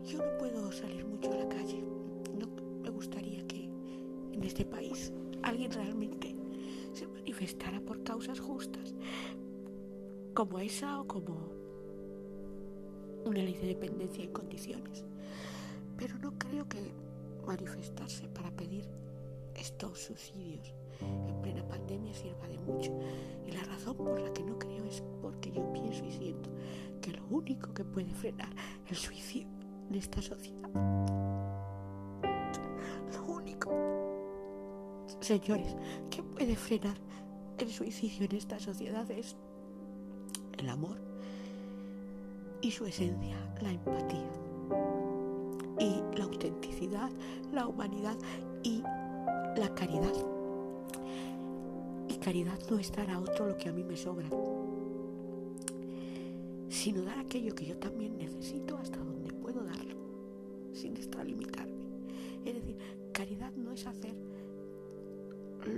Yo 0.06 0.18
no 0.18 0.38
puedo 0.38 0.70
salir 0.70 1.04
mucho 1.04 1.32
a 1.32 1.36
la 1.36 1.48
calle. 1.48 1.82
No 2.38 2.46
me 2.80 2.90
gustaría 2.90 3.44
que 3.48 3.64
en 4.32 4.44
este 4.44 4.64
país 4.64 5.12
alguien 5.42 5.72
realmente 5.72 6.32
se 6.92 7.08
manifestara 7.08 7.80
por 7.80 8.04
causas 8.04 8.38
justas, 8.38 8.94
como 10.32 10.60
esa 10.60 11.00
o 11.00 11.08
como 11.08 11.50
una 13.24 13.42
ley 13.42 13.54
de 13.54 13.66
dependencia 13.66 14.22
en 14.22 14.32
condiciones. 14.32 15.04
Pero 15.96 16.16
no 16.18 16.38
creo 16.38 16.68
que 16.68 16.92
manifestarse 17.44 18.28
para 18.28 18.52
pedir 18.52 18.88
estos 19.56 19.98
suicidios 19.98 20.72
en 21.00 21.42
plena 21.42 21.66
pandemia 21.66 22.14
sirva 22.14 22.46
de 22.46 22.58
mucho. 22.58 22.96
Y 23.44 23.50
la 23.50 23.64
razón 23.64 23.96
por 23.96 24.20
la 24.20 24.32
que 24.32 24.44
no 24.44 24.56
creo 24.56 24.84
es 24.84 25.02
porque 25.20 25.50
yo 25.50 25.72
pienso 25.72 26.04
y 26.04 26.12
siento 26.12 26.48
que 27.00 27.10
lo 27.10 27.26
único 27.26 27.74
que 27.74 27.84
puede 27.84 28.14
frenar 28.14 28.54
el 28.88 28.94
suicidio 28.94 29.55
en 29.88 29.94
esta 29.94 30.20
sociedad, 30.22 30.70
lo 33.12 33.24
único, 33.32 33.70
señores, 35.20 35.76
que 36.10 36.22
puede 36.22 36.56
frenar 36.56 36.96
el 37.58 37.70
suicidio 37.70 38.26
en 38.26 38.36
esta 38.36 38.58
sociedad 38.58 39.10
es 39.10 39.36
el 40.58 40.68
amor 40.68 40.98
y 42.60 42.70
su 42.70 42.86
esencia, 42.86 43.36
la 43.62 43.70
empatía 43.70 44.30
y 45.78 46.18
la 46.18 46.24
autenticidad, 46.24 47.10
la 47.52 47.66
humanidad 47.66 48.16
y 48.62 48.82
la 49.56 49.74
caridad. 49.74 50.12
Y 52.08 52.14
caridad 52.16 52.58
no 52.70 52.78
es 52.78 52.92
dar 52.92 53.10
a 53.10 53.18
otro 53.18 53.46
lo 53.46 53.56
que 53.56 53.68
a 53.68 53.72
mí 53.72 53.84
me 53.84 53.96
sobra, 53.96 54.28
sino 56.68 57.02
dar 57.02 57.18
aquello 57.18 57.54
que 57.54 57.66
yo 57.66 57.78
también 57.78 58.16
necesito 58.18 58.76
hasta 58.76 58.98
donde 58.98 59.32
puedo 59.56 59.68
darlo, 59.68 59.96
sin 60.72 60.96
extralimitarme. 60.96 61.86
Es 62.44 62.54
decir, 62.54 62.76
caridad 63.12 63.52
no 63.52 63.72
es 63.72 63.86
hacer 63.86 64.14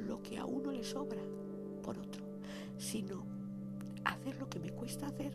lo 0.06 0.20
que 0.22 0.36
a 0.36 0.44
uno 0.44 0.72
le 0.72 0.82
sobra 0.82 1.22
por 1.82 1.96
otro, 1.96 2.24
sino 2.76 3.24
hacer 4.04 4.36
lo 4.38 4.48
que 4.48 4.58
me 4.58 4.70
cuesta 4.70 5.06
hacer 5.06 5.32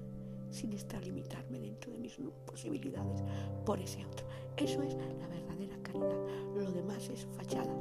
sin 0.49 0.73
extralimitarme 0.73 1.59
dentro 1.59 1.91
de 1.91 1.99
mis 1.99 2.17
posibilidades 2.45 3.23
por 3.65 3.79
ese 3.79 4.05
otro. 4.05 4.27
Eso 4.57 4.83
es 4.83 4.93
la 4.95 5.27
verdadera 5.27 5.77
caridad. 5.81 6.19
Lo 6.55 6.71
demás 6.71 7.09
es 7.09 7.25
fachada. 7.37 7.73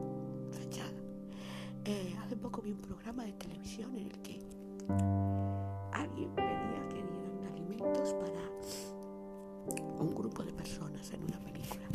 Fachada. 0.52 1.02
Eh, 1.84 2.14
hace 2.20 2.36
poco 2.36 2.62
vi 2.62 2.70
un 2.70 2.80
programa 2.80 3.24
de 3.24 3.32
televisión 3.32 3.96
en 3.96 4.06
el 4.06 4.22
que 4.22 4.40
alguien 5.92 6.30
pedía 6.34 6.88
que 6.88 7.02
dieran 7.02 7.52
alimentos 7.52 8.14
para 8.14 8.91
un 10.02 10.14
grupo 10.14 10.42
de 10.42 10.52
personas 10.52 11.12
en 11.12 11.22
una 11.24 11.38
película 11.38 11.86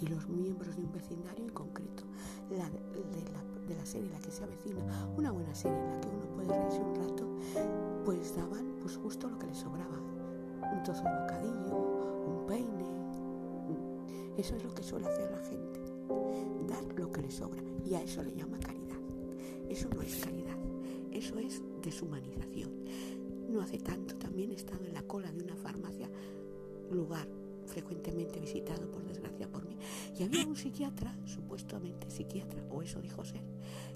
y 0.00 0.06
los 0.06 0.28
miembros 0.28 0.76
de 0.76 0.82
un 0.82 0.92
vecindario 0.92 1.44
en 1.44 1.50
concreto, 1.50 2.04
de, 2.48 2.58
la, 2.58 2.68
de 2.68 3.74
la 3.74 3.86
serie 3.86 4.06
en 4.06 4.12
la 4.12 4.20
que 4.20 4.30
se 4.30 4.44
avecina, 4.44 5.08
una 5.16 5.32
buena 5.32 5.54
serie 5.54 5.78
en 5.78 5.90
la 5.90 6.00
que 6.00 6.08
uno 6.08 6.26
puede 6.34 6.58
reírse 6.58 6.80
un 6.80 6.94
rato, 6.94 7.26
pues 8.04 8.36
daban 8.36 8.76
pues 8.80 8.96
justo 8.96 9.28
lo 9.28 9.38
que 9.38 9.46
les 9.46 9.58
sobraba, 9.58 9.98
un 9.98 10.82
trozo 10.84 11.02
de 11.02 11.20
bocadillo, 11.20 11.76
un 12.26 12.46
peine. 12.46 12.86
Eso 14.36 14.54
es 14.54 14.62
lo 14.62 14.74
que 14.74 14.82
suele 14.82 15.06
hacer 15.06 15.30
la 15.30 15.38
gente, 15.38 15.80
dar 16.68 16.84
lo 16.98 17.10
que 17.10 17.22
le 17.22 17.30
sobra. 17.30 17.62
Y 17.84 17.94
a 17.94 18.02
eso 18.02 18.22
le 18.22 18.34
llama 18.34 18.58
caridad. 18.58 18.98
Eso 19.68 19.88
no 19.88 20.02
es 20.02 20.16
caridad, 20.16 20.58
eso 21.10 21.38
es 21.38 21.62
deshumanización. 21.82 22.70
No 23.48 23.60
hace 23.62 23.78
tanto 23.78 24.14
también 24.16 24.52
he 24.52 24.54
estado 24.54 24.84
en 24.84 24.92
la 24.92 25.02
cola 25.02 25.32
de 25.32 25.42
una 25.42 25.56
farmacia, 25.56 26.08
lugar 26.90 27.26
frecuentemente 27.66 28.40
visitado 28.40 28.90
por 28.90 29.04
desgracia 29.04 29.48
por 29.48 29.66
mí, 29.66 29.76
y 30.18 30.22
había 30.22 30.46
un 30.46 30.56
psiquiatra, 30.56 31.16
supuestamente 31.24 32.10
psiquiatra, 32.10 32.64
o 32.70 32.82
eso 32.82 33.00
dijo 33.00 33.24
ser, 33.24 33.42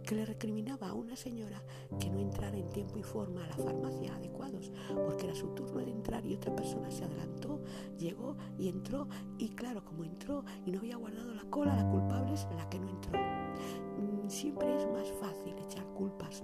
que 0.03 0.15
le 0.15 0.25
recriminaba 0.25 0.89
a 0.89 0.95
una 0.95 1.17
señora 1.17 1.63
que 1.99 2.11
no 2.11 2.19
entrara 2.19 2.57
en 2.57 2.69
tiempo 2.71 2.99
y 2.99 3.03
forma 3.03 3.45
a 3.45 3.49
la 3.49 3.57
farmacia 3.57 4.15
adecuados, 4.15 4.73
porque 4.95 5.27
era 5.27 5.35
su 5.35 5.49
turno 5.49 5.81
de 5.81 5.91
entrar 5.91 6.25
y 6.27 6.35
otra 6.35 6.55
persona 6.55 6.91
se 6.91 7.05
adelantó, 7.05 7.61
llegó 7.99 8.37
y 8.59 8.69
entró, 8.69 9.09
y 9.39 9.51
claro, 9.51 9.85
como 9.85 10.05
entró 10.05 10.45
y 10.67 10.71
no 10.71 10.79
había 10.79 10.97
guardado 10.97 11.35
la 11.35 11.45
cola, 11.45 11.77
la 11.77 11.89
culpable 11.89 12.35
es 12.35 12.47
la 12.57 12.69
que 12.69 12.79
no 12.79 12.89
entró. 12.89 13.19
Mm, 13.19 14.29
siempre 14.29 14.77
es 14.77 14.87
más 14.91 15.11
fácil 15.21 15.55
echar 15.59 15.85
culpas 15.95 16.43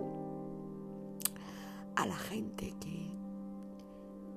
a 1.96 2.06
la 2.06 2.16
gente 2.16 2.74
que 2.78 3.10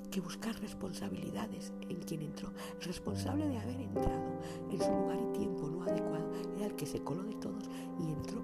que 0.09 0.21
buscar 0.21 0.59
responsabilidades 0.59 1.71
en 1.87 1.97
quien 1.97 2.21
entró. 2.21 2.51
Responsable 2.81 3.47
de 3.47 3.57
haber 3.57 3.81
entrado 3.81 4.39
en 4.71 4.79
su 4.79 4.89
lugar 4.89 5.19
y 5.21 5.37
tiempo 5.37 5.67
no 5.67 5.83
adecuado 5.83 6.31
era 6.57 6.67
el 6.67 6.75
que 6.75 6.85
se 6.85 7.01
coló 7.01 7.23
de 7.23 7.35
todos 7.35 7.69
y 7.99 8.11
entró 8.11 8.41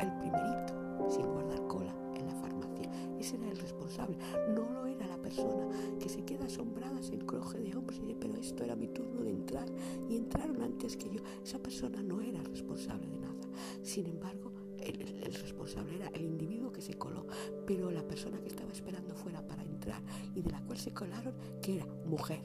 el 0.00 0.12
primerito 0.18 0.86
sin 1.08 1.26
guardar 1.26 1.66
cola 1.66 1.94
en 2.14 2.26
la 2.26 2.34
farmacia. 2.34 2.90
Ese 3.18 3.36
era 3.36 3.50
el 3.50 3.58
responsable, 3.58 4.16
no 4.54 4.70
lo 4.72 4.86
era 4.86 5.06
la 5.06 5.18
persona 5.18 5.68
que 6.00 6.08
se 6.08 6.24
queda 6.24 6.46
asombrada, 6.46 7.02
se 7.02 7.14
encroje 7.14 7.58
de 7.60 7.76
hombros 7.76 7.98
y 7.98 8.02
dice, 8.02 8.16
pero 8.20 8.34
esto 8.36 8.64
era 8.64 8.76
mi 8.76 8.88
turno 8.88 9.22
de 9.22 9.30
entrar 9.30 9.68
y 10.08 10.16
entraron 10.16 10.62
antes 10.62 10.96
que 10.96 11.10
yo. 11.10 11.20
Esa 11.42 11.58
persona 11.58 12.02
no 12.02 12.20
era 12.20 12.42
responsable 12.42 13.08
de 13.08 13.18
nada. 13.18 13.34
Sin 13.82 14.06
embargo, 14.06 14.45
el, 14.90 15.34
responsable 15.34 15.96
era 15.96 16.08
el 16.08 16.22
individuo 16.22 16.72
que 16.72 16.80
se 16.80 16.94
coló, 16.94 17.26
pero 17.66 17.90
la 17.90 18.02
persona 18.02 18.40
que 18.40 18.48
estaba 18.48 18.72
esperando 18.72 19.14
fuera 19.14 19.46
para 19.46 19.62
entrar 19.62 20.02
y 20.34 20.42
de 20.42 20.50
la 20.50 20.60
cual 20.62 20.78
se 20.78 20.92
colaron, 20.92 21.34
que 21.62 21.76
era 21.76 21.86
mujer. 22.06 22.40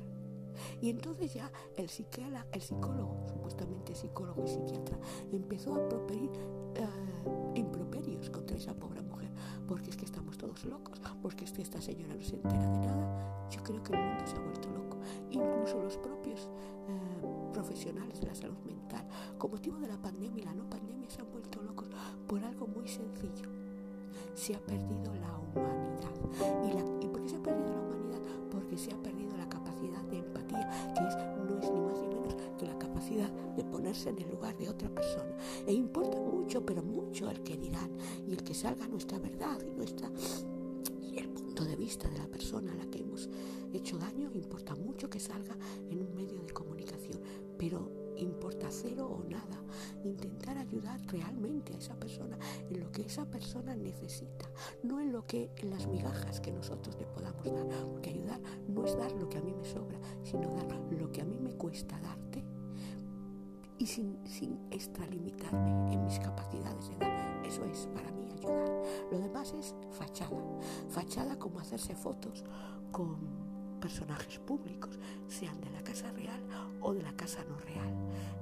Y 0.81 0.89
entonces 0.89 1.33
ya 1.33 1.51
el, 1.75 1.89
el 2.51 2.61
psicólogo, 2.61 3.25
supuestamente 3.27 3.95
psicólogo 3.95 4.43
y 4.43 4.47
psiquiatra, 4.47 4.97
empezó 5.31 5.75
a 5.75 5.89
properir 5.89 6.29
uh, 6.29 7.55
improperios 7.55 8.29
contra 8.29 8.57
esa 8.57 8.73
pobre 8.73 9.01
mujer, 9.01 9.29
porque 9.67 9.89
es 9.89 9.97
que 9.97 10.05
estamos 10.05 10.37
todos 10.37 10.65
locos, 10.65 11.01
porque 11.21 11.45
es 11.45 11.51
que 11.51 11.61
esta 11.61 11.81
señora 11.81 12.15
no 12.15 12.23
se 12.23 12.35
entera 12.35 12.69
de 12.69 12.79
nada. 12.79 13.47
Yo 13.49 13.63
creo 13.63 13.83
que 13.83 13.93
el 13.93 13.99
mundo 13.99 14.27
se 14.27 14.35
ha 14.35 14.39
vuelto 14.39 14.69
loco, 14.69 14.97
incluso 15.29 15.81
los 15.81 15.97
propios 15.97 16.49
uh, 16.87 17.20
profesionales 17.61 18.19
de 18.19 18.25
la 18.25 18.33
salud 18.33 18.57
mental, 18.65 19.07
con 19.37 19.51
motivo 19.51 19.77
de 19.77 19.87
la 19.87 20.01
pandemia 20.01 20.41
y 20.41 20.45
la 20.45 20.53
no 20.53 20.67
pandemia, 20.67 21.07
se 21.07 21.21
han 21.21 21.31
vuelto 21.31 21.61
locos 21.61 21.87
por 22.27 22.43
algo 22.43 22.65
muy 22.65 22.87
sencillo. 22.87 23.47
Se 24.33 24.55
ha 24.55 24.59
perdido 24.59 25.13
la 25.21 25.37
humanidad. 25.37 26.09
¿Y, 26.65 26.73
la, 26.73 27.05
¿Y 27.05 27.07
por 27.07 27.21
qué 27.21 27.29
se 27.29 27.35
ha 27.35 27.43
perdido 27.43 27.69
la 27.69 27.81
humanidad? 27.81 28.19
Porque 28.49 28.77
se 28.77 28.91
ha 28.91 28.97
perdido 28.97 29.37
la 29.37 29.47
capacidad 29.47 30.01
de 30.05 30.17
empatía, 30.17 30.67
que 30.95 31.07
es, 31.07 31.15
no 31.15 31.59
es 31.59 31.71
ni 31.71 31.81
más 31.81 32.01
ni 32.01 32.07
menos 32.07 32.35
que 32.57 32.65
la 32.65 32.79
capacidad 32.79 33.29
de 33.29 33.63
ponerse 33.63 34.09
en 34.09 34.17
el 34.17 34.31
lugar 34.31 34.57
de 34.57 34.67
otra 34.67 34.89
persona. 34.89 35.35
E 35.67 35.71
importa 35.71 36.19
mucho, 36.19 36.65
pero 36.65 36.81
mucho 36.81 37.29
el 37.29 37.43
que 37.43 37.57
dirán 37.57 37.91
y 38.27 38.31
el 38.31 38.43
que 38.43 38.55
salga 38.55 38.87
nuestra 38.87 39.19
verdad 39.19 39.59
y 39.61 39.69
nuestra 39.69 40.09
y 40.99 41.19
el 41.19 41.29
punto 41.29 41.63
de 41.63 41.75
vista 41.75 42.09
de 42.09 42.17
la 42.17 42.27
persona 42.27 42.71
a 42.71 42.75
la 42.75 42.85
que 42.89 43.01
hemos 43.01 43.29
hecho 43.73 43.97
daño, 43.97 44.31
importa 44.33 44.75
mucho 44.75 45.09
que 45.09 45.19
salga 45.19 45.55
en 45.89 46.01
un 46.01 46.13
medio 46.15 46.41
de 46.41 46.53
comunicación, 46.53 47.19
pero 47.61 47.91
importa 48.17 48.69
cero 48.71 49.07
o 49.07 49.29
nada. 49.29 49.61
Intentar 50.03 50.57
ayudar 50.57 50.99
realmente 51.05 51.73
a 51.73 51.77
esa 51.77 51.93
persona 51.93 52.35
en 52.71 52.79
lo 52.79 52.91
que 52.91 53.03
esa 53.03 53.25
persona 53.25 53.75
necesita, 53.75 54.49
no 54.81 54.99
en 54.99 55.11
lo 55.11 55.27
que 55.27 55.51
en 55.57 55.69
las 55.69 55.85
migajas 55.85 56.41
que 56.41 56.51
nosotros 56.51 56.97
le 56.99 57.05
podamos 57.05 57.45
dar, 57.45 57.85
porque 57.85 58.09
ayudar 58.09 58.41
no 58.67 58.83
es 58.83 58.97
dar 58.97 59.11
lo 59.11 59.29
que 59.29 59.37
a 59.37 59.41
mí 59.41 59.53
me 59.53 59.63
sobra, 59.63 59.99
sino 60.23 60.49
dar 60.55 60.65
lo 60.89 61.11
que 61.11 61.21
a 61.21 61.25
mí 61.25 61.37
me 61.37 61.53
cuesta 61.53 61.99
darte 61.99 62.43
y 63.77 63.85
sin, 63.85 64.17
sin 64.25 64.59
extralimitarme 64.71 65.93
en 65.93 66.03
mis 66.03 66.17
capacidades 66.17 66.89
de 66.89 66.97
dar. 66.97 67.45
Eso 67.45 67.63
es 67.65 67.87
para 67.93 68.11
mí 68.11 68.27
ayudar. 68.31 68.71
Lo 69.11 69.19
demás 69.19 69.53
es 69.53 69.75
fachada. 69.91 70.41
Fachada 70.89 71.37
como 71.37 71.59
hacerse 71.59 71.95
fotos 71.95 72.43
con 72.91 73.40
personajes 73.81 74.39
públicos, 74.39 74.97
sean 75.27 75.59
de 75.59 75.69
la 75.71 75.83
casa 75.83 76.09
real 76.11 76.39
o 76.79 76.93
de 76.93 77.01
la 77.01 77.11
casa 77.13 77.43
no 77.49 77.57
real. 77.59 77.89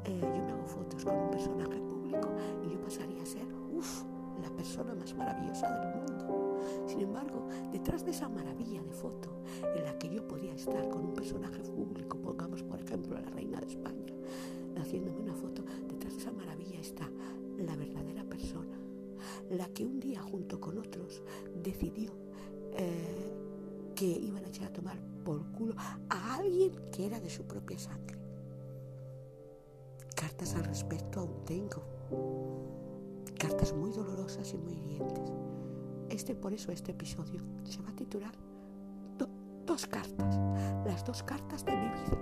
Eh, 0.06 0.20
yo 0.22 0.44
me 0.44 0.52
hago 0.52 0.68
fotos 0.68 1.04
con 1.04 1.16
un 1.16 1.32
personaje 1.32 1.80
público 1.80 2.30
y 2.64 2.74
yo 2.74 2.82
pasaría 2.82 3.24
a 3.24 3.26
ser, 3.26 3.48
uff, 3.72 4.04
la 4.44 4.50
persona 4.52 4.94
más 4.94 5.16
maravillosa 5.16 5.68
del 5.80 5.96
mundo. 5.96 6.60
Sin 6.86 7.02
embargo, 7.02 7.48
detrás 7.72 8.06
de 8.06 8.12
esa 8.12 8.28
maravilla 8.30 8.84
de 8.84 8.92
foto 8.92 9.44
en 9.76 9.84
la 9.86 9.98
que 9.98 10.10
yo 10.10 10.28
podía 10.28 10.54
estar 10.54 10.90
con 10.90 11.06
un 11.06 11.14
personaje 11.14 11.62
público, 11.62 12.18
pongamos 12.18 12.62
por 12.62 12.80
ejemplo 12.80 13.18
a 13.18 13.22
la 13.22 13.30
reina 13.30 13.60
de 13.60 13.68
España, 13.68 14.14
haciéndome 14.78 15.20
una 15.20 15.34
foto, 15.34 15.64
detrás 15.88 16.14
de 16.16 16.20
esa 16.20 16.32
maravilla 16.32 16.80
está 16.80 17.10
la 17.58 17.76
verdadera 17.76 18.24
persona, 18.26 18.78
la 19.50 19.68
que 19.70 19.86
un 19.86 20.00
día 20.00 20.22
junto 20.22 20.60
con 20.60 20.78
otros 20.78 21.22
decidió 21.64 22.12
eh, 22.74 23.39
que 24.00 24.06
iban 24.06 24.46
a 24.46 24.48
echar 24.48 24.68
a 24.68 24.72
tomar 24.72 24.98
por 25.26 25.46
culo 25.52 25.76
a 25.78 26.36
alguien 26.36 26.72
que 26.90 27.06
era 27.06 27.20
de 27.20 27.30
su 27.30 27.44
propia 27.44 27.78
sangre. 27.78 28.18
Cartas 30.16 30.56
al 30.56 30.64
respecto 30.64 31.20
aún 31.20 31.44
tengo. 31.44 31.84
Cartas 33.38 33.74
muy 33.74 33.92
dolorosas 33.92 34.54
y 34.54 34.58
muy 34.58 34.76
hirientes. 34.76 35.34
Este, 36.10 36.34
por 36.34 36.54
eso 36.54 36.72
este 36.72 36.92
episodio 36.92 37.42
se 37.66 37.82
va 37.82 37.90
a 37.90 37.96
titular 37.96 38.34
Dos 39.66 39.86
cartas, 39.86 40.40
las 40.84 41.06
dos 41.06 41.22
cartas 41.22 41.64
de 41.64 41.74
mi 41.74 41.90
vida. 41.90 42.18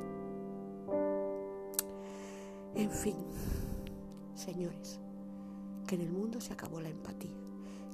En 2.76 2.90
fin, 2.90 3.16
señores, 4.36 5.00
que 5.88 5.96
en 5.96 6.02
el 6.02 6.12
mundo 6.12 6.42
se 6.42 6.52
acabó 6.52 6.82
la 6.82 6.90
empatía, 6.90 7.38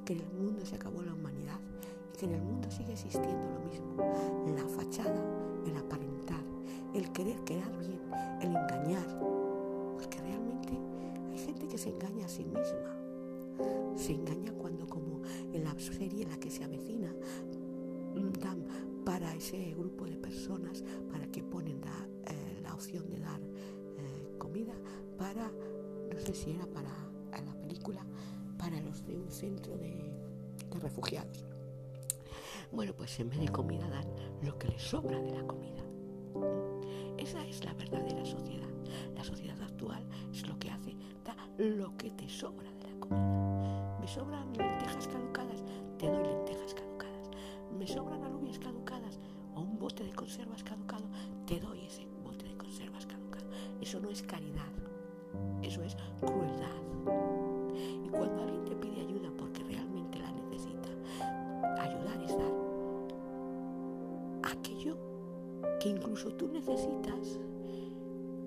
que 0.06 0.14
en 0.14 0.22
el 0.22 0.32
mundo 0.32 0.66
se 0.66 0.74
acabó 0.74 1.04
la 1.04 1.14
humanidad 1.14 1.60
que 2.18 2.26
en 2.26 2.34
el 2.34 2.42
mundo 2.42 2.70
sigue 2.70 2.94
existiendo 2.94 3.48
lo 3.50 3.60
mismo. 3.70 3.96
La 4.56 4.68
fachada, 4.68 5.24
el 5.66 5.76
aparentar, 5.78 6.44
el 6.94 7.12
querer 7.12 7.40
quedar 7.44 7.72
bien, 7.80 8.00
el 8.42 8.50
engañar. 8.50 9.20
Porque 9.98 10.20
realmente 10.22 10.74
hay 11.32 11.38
gente 11.38 11.68
que 11.68 11.78
se 11.78 11.90
engaña 11.90 12.26
a 12.26 12.30
sí 12.30 12.44
misma. 12.46 13.96
Se 13.96 14.14
engaña 14.14 14.52
cuando, 14.54 14.88
como 14.88 15.22
en 15.54 15.64
la 15.64 15.78
serie 15.80 16.24
en 16.24 16.30
la 16.30 16.38
que 16.38 16.50
se 16.50 16.64
avecina, 16.64 17.14
dan 18.44 18.66
para 19.06 19.34
ese 19.36 19.74
grupo 19.76 20.06
de 20.06 20.18
personas, 20.18 20.84
para 21.12 21.26
que 21.28 21.44
ponen 21.44 21.82
la, 21.82 22.08
eh, 22.32 22.64
opción 22.74 23.08
de 23.10 23.20
dar 23.20 23.40
eh, 23.40 24.36
comida 24.40 24.74
para, 25.18 25.52
no 26.12 26.20
sé 26.20 26.34
si 26.34 26.52
era 26.52 26.66
para 26.66 26.90
la 27.46 27.54
película, 27.62 28.04
para 28.58 28.82
los 28.82 29.06
de 29.06 29.16
un 29.16 29.30
centro 29.30 29.78
de 29.78 30.12
refugiados. 30.82 31.53
Bueno, 32.74 32.94
pues 32.96 33.20
en 33.20 33.30
vez 33.30 33.40
de 33.40 33.50
comida 33.50 33.88
dan 33.88 34.08
lo 34.42 34.58
que 34.58 34.68
les 34.68 34.82
sobra 34.82 35.20
de 35.20 35.32
la 35.32 35.46
comida. 35.46 35.84
Esa 37.20 37.46
es 37.46 37.64
la 37.64 37.74
verdadera 37.74 38.26
sociedad. 38.26 38.68
La 39.16 39.24
sociedad 39.24 39.62
actual 39.62 40.04
es 40.32 40.48
lo 40.48 40.58
que 40.58 40.72
hace, 40.72 40.96
da 41.24 41.36
lo 41.60 41.96
que 41.98 42.10
te 42.10 42.28
sobra 42.28 42.72
de 42.74 42.90
la 42.90 43.00
comida. 43.00 43.98
Me 44.02 44.08
sobran 44.08 44.52
lentejas 44.58 45.08
caducadas, 45.08 45.64
te 46.00 46.10
doy 46.10 46.24
lentejas 46.24 46.74
caducadas. 46.74 47.30
Me 47.78 47.86
sobran 47.86 48.24
alubias 48.24 48.58
caducadas 48.58 49.20
o 49.54 49.62
un 49.62 49.78
bote 49.78 50.04
de 50.04 50.14
conservas 50.14 50.64
caducado, 50.64 51.06
te 51.46 51.60
doy 51.60 51.86
ese 51.86 52.08
bote 52.24 52.48
de 52.48 52.58
conservas 52.58 53.06
caducado. 53.06 53.46
Eso 53.82 54.00
no 54.00 54.10
es 54.10 54.24
caridad, 54.24 54.74
eso 55.62 55.84
es 55.84 55.96
crueldad. 56.22 56.82
Y 58.04 58.10
cuando 58.10 58.42
alguien 58.42 58.66
te 58.66 58.76
pide 58.76 59.02
ayuda 59.02 59.30
porque 59.38 59.64
que 65.84 65.90
incluso 65.90 66.32
tú 66.36 66.48
necesitas, 66.48 67.38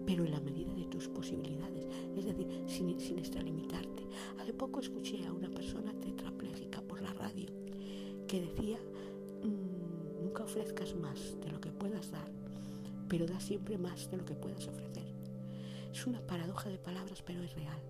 pero 0.06 0.24
en 0.24 0.30
la 0.30 0.40
medida 0.40 0.72
de 0.72 0.86
tus 0.86 1.06
posibilidades, 1.08 1.86
es 2.16 2.24
decir, 2.24 2.64
sin, 2.66 2.98
sin 2.98 3.18
extralimitarte. 3.18 4.06
Hace 4.40 4.54
poco 4.54 4.80
escuché 4.80 5.26
a 5.26 5.34
una 5.34 5.50
persona 5.50 5.92
tetrapléjica 6.00 6.80
por 6.80 7.02
la 7.02 7.12
radio 7.12 7.50
que 8.26 8.40
decía, 8.40 8.78
mm, 9.42 10.22
nunca 10.22 10.44
ofrezcas 10.44 10.94
más 10.96 11.38
de 11.42 11.50
lo 11.50 11.60
que 11.60 11.72
puedas 11.72 12.10
dar, 12.10 12.32
pero 13.06 13.26
da 13.26 13.38
siempre 13.38 13.76
más 13.76 14.10
de 14.10 14.16
lo 14.16 14.24
que 14.24 14.34
puedas 14.34 14.66
ofrecer. 14.66 15.04
Es 15.92 16.06
una 16.06 16.20
paradoja 16.26 16.70
de 16.70 16.78
palabras, 16.78 17.22
pero 17.22 17.42
es 17.42 17.54
real. 17.54 17.80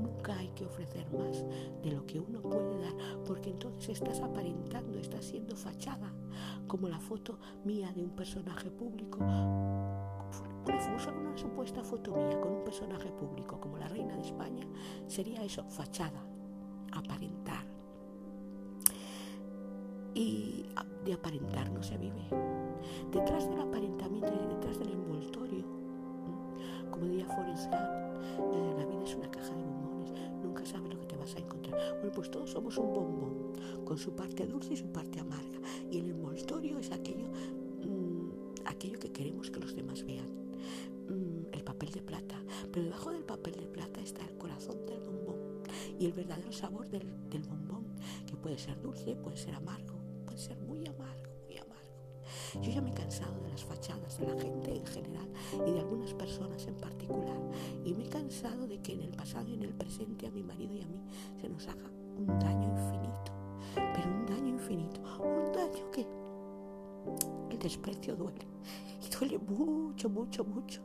Nunca 0.00 0.38
hay 0.38 0.48
que 0.48 0.66
ofrecer 0.66 1.06
más 1.10 1.42
de 1.82 1.90
lo 1.90 2.04
que 2.06 2.20
uno 2.20 2.42
puede 2.42 2.80
dar, 2.82 2.94
porque 3.26 3.50
entonces 3.50 3.88
estás 3.90 4.20
aparentando, 4.20 4.98
estás 4.98 5.24
siendo 5.24 5.56
fachada, 5.56 6.12
como 6.74 6.88
la 6.88 6.98
foto 6.98 7.38
mía 7.64 7.92
de 7.94 8.02
un 8.02 8.10
personaje 8.10 8.68
público. 8.68 9.20
Una, 9.20 9.70
supuesta 11.36 11.84
foto 11.84 12.10
mía 12.16 12.40
con 12.40 12.50
un 12.50 12.64
personaje 12.64 13.12
público 13.12 13.60
como 13.60 13.78
la 13.78 13.86
reina 13.86 14.16
de 14.16 14.22
España 14.22 14.66
sería 15.06 15.44
eso, 15.44 15.62
fachada, 15.70 16.26
aparentar. 16.90 17.64
Y 20.14 20.66
de 21.04 21.12
aparentar 21.12 21.70
no 21.70 21.80
se 21.80 21.96
vive. 21.96 22.26
Detrás 23.12 23.48
del 23.48 23.60
aparentamiento 23.60 24.32
y 24.34 24.54
detrás 24.54 24.76
del 24.76 24.90
envoltorio 24.90 25.64
como 26.90 27.06
diría 27.06 27.26
Forrest 27.26 27.70
Gump, 27.70 28.78
la 28.78 28.86
vida 28.86 29.04
es 29.04 29.14
una 29.14 29.30
caja 29.30 29.54
de 29.54 29.62
bombones, 29.62 30.12
nunca 30.42 30.66
sabes 30.66 30.92
lo 30.92 30.98
que 30.98 31.06
te 31.06 31.16
vas 31.16 31.34
a 31.36 31.38
encontrar. 31.38 31.80
Bueno, 31.98 32.12
pues 32.12 32.30
todos 32.30 32.50
somos 32.50 32.76
un 32.78 32.92
bombón, 32.92 33.84
con 33.84 33.96
su 33.96 34.14
parte 34.14 34.44
dulce 34.46 34.74
y 34.74 34.76
su 34.76 34.92
parte 34.92 35.20
amarga. 35.20 35.53
Y 35.90 35.98
el 35.98 36.10
envoltorio 36.10 36.78
es 36.78 36.90
aquello, 36.90 37.28
mm, 37.82 38.66
aquello 38.66 38.98
que 38.98 39.12
queremos 39.12 39.50
que 39.50 39.60
los 39.60 39.74
demás 39.74 40.04
vean. 40.04 40.28
Mm, 41.08 41.52
el 41.52 41.64
papel 41.64 41.90
de 41.90 42.02
plata. 42.02 42.42
Pero 42.72 42.84
debajo 42.84 43.12
del 43.12 43.24
papel 43.24 43.54
de 43.54 43.66
plata 43.66 44.00
está 44.00 44.24
el 44.24 44.36
corazón 44.36 44.84
del 44.86 45.00
bombón 45.00 45.62
y 45.98 46.06
el 46.06 46.12
verdadero 46.12 46.52
sabor 46.52 46.88
del, 46.88 47.28
del 47.28 47.42
bombón, 47.42 47.84
que 48.26 48.36
puede 48.36 48.58
ser 48.58 48.80
dulce, 48.80 49.16
puede 49.16 49.36
ser 49.36 49.54
amargo, 49.54 49.96
puede 50.24 50.38
ser 50.38 50.58
muy 50.60 50.86
amargo. 50.86 51.24
Yo 52.62 52.70
ya 52.70 52.80
me 52.80 52.90
he 52.90 52.94
cansado 52.94 53.40
de 53.40 53.50
las 53.50 53.64
fachadas 53.64 54.18
de 54.18 54.26
la 54.26 54.40
gente 54.40 54.76
en 54.76 54.86
general 54.86 55.28
y 55.66 55.72
de 55.72 55.80
algunas 55.80 56.14
personas 56.14 56.66
en 56.66 56.74
particular. 56.76 57.38
Y 57.84 57.94
me 57.94 58.04
he 58.04 58.08
cansado 58.08 58.66
de 58.66 58.78
que 58.80 58.92
en 58.92 59.02
el 59.02 59.10
pasado 59.10 59.48
y 59.48 59.54
en 59.54 59.62
el 59.62 59.74
presente 59.74 60.26
a 60.26 60.30
mi 60.30 60.42
marido 60.42 60.74
y 60.74 60.82
a 60.82 60.86
mí 60.86 61.02
se 61.40 61.48
nos 61.48 61.66
haga 61.66 61.90
un 62.16 62.26
daño 62.38 62.68
infinito. 62.68 63.43
Pero 63.74 64.08
un 64.08 64.26
daño 64.26 64.48
infinito. 64.48 65.00
Un 65.20 65.52
daño 65.52 65.90
que 65.90 66.06
el 67.50 67.58
desprecio 67.58 68.16
duele. 68.16 68.46
Y 69.04 69.10
duele 69.10 69.38
mucho, 69.38 70.08
mucho, 70.08 70.44
mucho. 70.44 70.80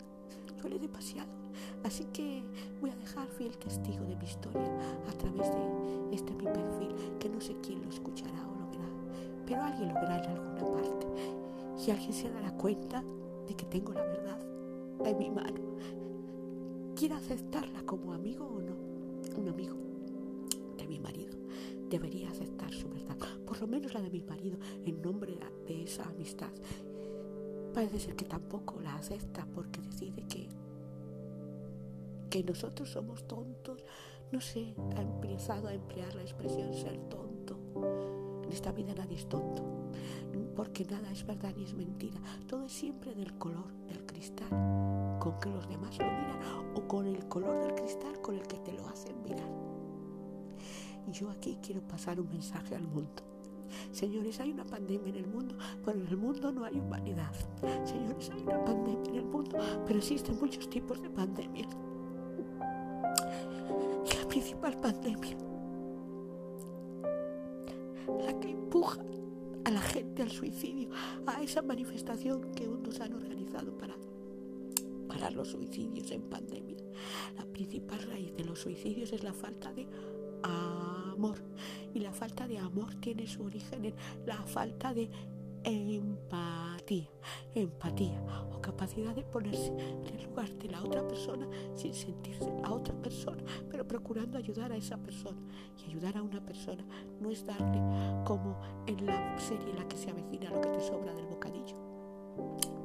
duele 0.62 0.80
demasiado. 0.80 1.30
Así 1.84 2.06
que 2.14 2.44
voy 2.82 2.90
a 2.90 2.96
dejar 2.96 3.28
fiel 3.30 3.58
testigo 3.58 4.04
de 4.06 4.16
mi 4.16 4.26
historia 4.26 4.72
a 5.08 5.14
través 5.14 5.50
de 5.50 6.16
este 6.16 6.34
mi 6.34 6.46
perfil, 6.46 6.94
que 7.20 7.30
no 7.30 7.40
sé 7.40 7.56
quién 7.62 7.82
lo 7.82 7.90
escuchará 7.90 8.48
o 8.48 8.56
lo 8.60 8.70
verá, 8.70 8.90
pero 9.46 9.64
alguien 9.64 9.90
lo 9.90 9.96
verá 9.96 10.24
en 10.24 10.32
alguna 10.32 10.66
parte 10.66 11.08
y 11.86 11.92
alguien 11.92 12.14
se 12.14 12.30
dará 12.30 12.52
cuenta 12.52 13.04
de 13.48 13.56
que 13.56 13.66
tengo 13.66 13.94
la 13.94 14.04
verdad 14.04 14.40
en 15.06 15.18
mi 15.18 15.30
mano. 15.30 15.60
¿Quiere 16.96 17.16
aceptarla 17.16 17.82
como 17.84 18.14
amigo 18.14 18.46
o 18.46 18.62
no? 18.62 18.76
Un 19.38 19.48
amigo 19.48 19.78
de 20.78 20.86
mi 20.88 21.00
marido 21.00 21.34
debería 21.90 22.30
aceptar 22.30 22.72
su 22.74 22.90
verdad, 22.90 23.18
por 23.46 23.60
lo 23.60 23.68
menos 23.68 23.94
la 23.94 24.02
de 24.02 24.10
mi 24.10 24.22
marido, 24.22 24.58
en 24.86 25.02
nombre 25.02 25.38
de 25.68 25.84
esa 25.84 26.04
amistad. 26.04 26.52
Parece 27.74 28.00
ser 28.00 28.16
que 28.16 28.26
tampoco 28.26 28.80
la 28.82 28.96
acepta 28.96 29.46
porque 29.54 29.82
decide 29.82 30.24
que 30.28 30.50
que 32.30 32.44
nosotros 32.44 32.90
somos 32.90 33.28
tontos. 33.28 33.84
No 34.32 34.40
sé, 34.40 34.76
ha 34.96 35.02
empezado 35.02 35.68
a 35.68 35.74
emplear 35.74 36.14
la 36.16 36.22
expresión 36.22 36.74
ser 36.74 36.98
tonto. 37.10 37.58
En 38.44 38.52
esta 38.52 38.72
vida 38.72 38.94
nadie 38.96 39.18
es 39.18 39.28
tonto, 39.28 39.64
porque 40.56 40.86
nada 40.86 41.12
es 41.12 41.26
verdad 41.26 41.54
ni 41.56 41.64
es 41.64 41.74
mentira. 41.74 42.20
Todo 42.48 42.66
es 42.66 42.72
siempre 42.72 43.14
del 43.16 43.38
color 43.38 43.72
del 43.88 44.06
cristal 44.06 44.50
con 45.20 45.40
que 45.40 45.50
los 45.50 45.68
demás 45.68 45.98
lo 45.98 46.06
miran 46.06 46.40
o 46.76 46.88
con 46.88 47.08
el 47.08 47.28
color 47.28 47.60
del 47.62 47.76
cristal 47.76 48.22
con 48.22 48.36
el 48.36 48.48
que 48.48 48.58
te 48.60 48.74
lo 48.74 48.88
hacen 48.88 49.22
mirar. 49.24 49.69
Y 51.10 51.12
yo 51.12 51.30
aquí 51.32 51.58
quiero 51.62 51.82
pasar 51.82 52.20
un 52.20 52.30
mensaje 52.30 52.76
al 52.76 52.88
mundo. 52.88 53.24
Señores, 53.92 54.40
hay 54.40 54.52
una 54.52 54.66
pandemia 54.66 55.10
en 55.10 55.16
el 55.16 55.28
mundo, 55.28 55.56
pero 55.84 56.00
en 56.00 56.08
el 56.08 56.18
mundo 56.18 56.52
no 56.52 56.66
hay 56.66 56.78
humanidad. 56.78 57.34
Señores, 57.84 58.30
hay 58.30 58.44
una 58.44 58.64
pandemia 58.64 59.10
en 59.10 59.16
el 59.16 59.26
mundo, 59.26 59.58
pero 59.86 60.00
existen 60.00 60.38
muchos 60.40 60.70
tipos 60.70 61.02
de 61.02 61.10
pandemias 61.10 61.68
principal 64.30 64.80
pandemia, 64.80 65.36
la 68.24 68.40
que 68.40 68.52
empuja 68.52 69.04
a 69.66 69.72
la 69.72 69.82
gente 69.82 70.22
al 70.22 70.32
suicidio, 70.32 70.90
a 71.26 71.42
esa 71.42 71.62
manifestación 71.62 72.54
que 72.54 72.68
unos 72.68 73.02
han 73.02 73.14
organizado 73.14 73.76
para 73.78 73.96
parar 75.08 75.34
los 75.34 75.50
suicidios 75.50 76.12
en 76.12 76.22
pandemia. 76.22 76.78
La 77.36 77.46
principal 77.46 78.02
raíz 78.04 78.34
de 78.36 78.46
los 78.46 78.60
suicidios 78.60 79.12
es 79.12 79.24
la 79.24 79.34
falta 79.34 79.74
de 79.74 79.88
amor. 80.44 81.42
Y 81.94 82.00
la 82.00 82.14
falta 82.14 82.48
de 82.48 82.58
amor 82.60 82.96
tiene 82.96 83.28
su 83.28 83.44
origen 83.44 83.86
en 83.86 83.96
la 84.26 84.38
falta 84.44 84.94
de 84.94 85.10
empatía, 85.64 87.10
empatía 87.54 88.22
o 88.54 88.62
capacidad 88.62 89.14
de 89.14 89.24
ponerse 89.24 89.68
en 89.68 90.20
el 90.20 90.24
lugar 90.26 90.50
de 90.50 90.70
la 90.70 90.82
otra 90.82 91.06
persona 91.08 91.48
sin 91.76 91.94
sentirse 91.94 92.50
la 92.62 92.72
otra 92.72 92.94
persona, 92.96 93.44
pero 93.70 93.88
procurando 93.88 94.38
ayudar 94.38 94.72
a 94.72 94.78
esa 94.78 94.98
persona. 94.98 95.40
Y 95.78 95.90
ayudar 95.90 96.18
a 96.18 96.24
una 96.24 96.44
persona 96.46 96.84
no 97.20 97.30
es 97.30 97.46
darle 97.46 97.80
como 98.26 98.60
en 98.86 99.06
la 99.06 99.38
serie 99.40 99.70
en 99.70 99.78
la 99.78 99.88
que 99.88 99.98
se 99.98 100.10
avecina 100.10 100.50
lo 100.50 100.62
que 100.62 100.70
te 100.70 100.82
sobra 100.82 101.14
del 101.14 101.26
bocadillo. 101.26 101.76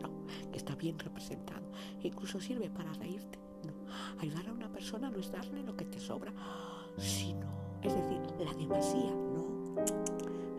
No, 0.02 0.50
que 0.50 0.58
está 0.58 0.74
bien 0.74 0.98
representado. 0.98 1.64
Incluso 2.02 2.40
sirve 2.40 2.70
para 2.70 2.92
reírte. 2.94 3.38
No, 3.64 3.72
ayudar 4.20 4.48
a 4.48 4.52
una 4.52 4.70
persona 4.70 5.10
no 5.10 5.18
es 5.18 5.30
darle 5.30 5.62
lo 5.62 5.76
que 5.76 5.84
te 5.84 5.98
sobra, 5.98 6.32
sino, 6.98 7.46
es 7.82 7.94
decir, 7.94 8.20
la 8.38 8.52
demasía, 8.54 9.10
no. 9.10 9.44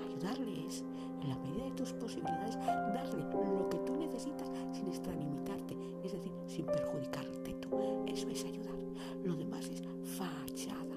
Ayudarle 0.06 0.66
es 0.68 0.84
en 1.22 1.30
la 1.30 1.38
medida 1.38 1.66
de 1.66 1.72
tus 1.72 1.94
posibilidades, 1.94 2.58
darle 2.58 3.24
lo 3.32 3.70
que 3.70 3.78
tú 3.80 3.96
necesitas 3.96 4.50
sin 4.74 4.88
extralimitarte, 4.88 5.76
es 6.04 6.12
decir, 6.12 6.32
sin 6.48 6.66
perjudicarte 6.66 7.54
tú. 7.56 7.70
Eso 8.08 8.30
es 8.30 8.44
ayudar. 8.46 8.76
Lo 9.24 9.36
demás 9.36 9.70
es 9.70 9.82
fachada. 10.18 10.96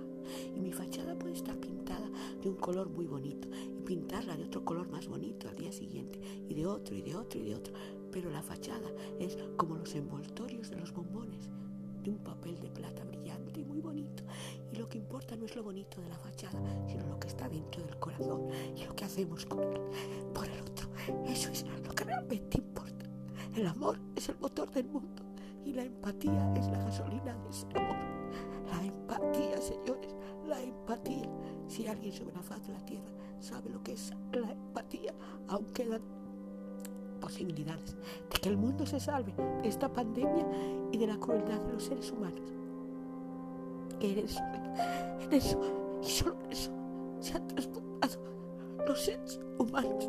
Y 0.55 0.61
mi 0.61 0.73
fachada 0.73 1.19
puede 1.19 1.35
estar 1.35 1.57
pintada 1.57 2.09
de 2.43 2.49
un 2.49 2.57
color 2.57 2.91
muy 2.91 3.07
bonito 3.07 3.49
y 3.79 3.83
pintarla 3.83 4.37
de 4.37 4.45
otro 4.45 4.65
color 4.65 4.89
más 4.91 5.09
bonito 5.09 5.49
al 5.49 5.57
día 5.57 5.73
siguiente 5.73 6.21
y 6.49 6.55
de 6.55 6.67
otro 6.67 6.95
y 6.95 7.03
de 7.03 7.17
otro 7.17 7.41
y 7.41 7.45
de 7.45 7.55
otro. 7.55 7.73
Pero 8.13 8.31
la 8.31 8.43
fachada 8.43 8.91
es 9.19 9.39
como 9.57 9.77
los 9.77 9.95
envoltorios 9.95 10.71
de 10.71 10.77
los 10.77 10.93
bombones 10.93 11.49
de 12.09 12.15
un 12.15 12.25
papel 12.25 12.59
de 12.61 12.71
plata 12.71 13.05
brillante 13.05 13.61
y 13.61 13.65
muy 13.65 13.81
bonito. 13.81 14.25
Y 14.73 14.77
lo 14.77 14.89
que 14.89 14.99
importa 14.99 15.37
no 15.37 15.45
es 15.45 15.55
lo 15.55 15.63
bonito 15.63 16.01
de 16.01 16.09
la 16.09 16.19
fachada, 16.19 16.59
sino 16.87 17.07
lo 17.07 17.19
que 17.21 17.29
está 17.29 17.49
dentro 17.49 17.83
del 17.83 17.97
corazón 17.99 18.49
y 18.75 18.85
lo 18.85 18.97
que 18.97 19.05
hacemos 19.05 19.45
con 19.45 19.63
él, 19.63 19.81
por 20.35 20.47
el 20.47 20.61
otro. 20.61 20.89
Eso 21.27 21.51
es 21.51 21.67
lo 21.85 21.95
que 21.95 22.05
realmente 22.05 22.59
importa. 22.59 23.05
El 23.55 23.67
amor 23.67 23.99
es 24.17 24.29
el 24.29 24.39
motor 24.39 24.71
del 24.71 24.89
mundo 24.89 25.23
y 25.65 25.73
la 25.73 25.85
empatía 25.85 26.55
es 26.55 26.67
la 26.69 26.85
gasolina 26.85 27.37
de 27.37 27.51
ese 27.51 27.67
amor. 27.75 27.97
La 28.71 28.85
empatía, 28.85 29.61
señores, 29.61 30.15
la 30.47 30.63
empatía. 30.63 31.29
Si 31.67 31.87
alguien 31.87 32.13
sobre 32.13 32.35
la 32.35 32.43
faz 32.43 32.67
de 32.67 32.73
la 32.73 32.85
tierra 32.87 33.11
sabe 33.41 33.69
lo 33.71 33.83
que 33.83 33.93
es 33.93 34.13
la 34.33 34.51
empatía, 34.51 35.15
aún 35.49 35.67
quedan 35.73 36.03
posibilidades 37.19 37.97
de 38.31 38.41
que 38.41 38.49
el 38.49 38.57
mundo 38.57 38.87
se 38.87 39.01
salve 39.01 39.35
de 39.63 39.69
esta 39.69 39.93
pandemia 39.93 40.47
y 40.93 40.99
de 40.99 41.07
la 41.07 41.19
crueldad 41.19 41.61
de 41.61 41.73
los 41.73 41.85
seres 41.85 42.11
humanos. 42.11 42.53
En 44.01 44.19
eso, 44.19 44.41
en 45.21 45.33
eso 45.33 45.61
y 46.03 46.07
solo 46.07 46.37
en 46.45 46.53
eso 46.53 46.71
se 47.21 47.37
han 47.37 47.49
transformado 47.49 48.19
los 48.87 49.01
seres 49.01 49.41
humanos 49.59 50.09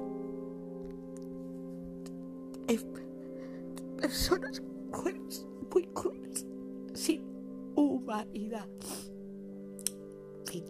personas 4.10 4.62
crueles, 4.91 5.45
muy 5.74 5.84
crueles, 5.88 6.45
sin 6.93 7.22
humanidad. 7.76 8.68
Fin 10.45 10.66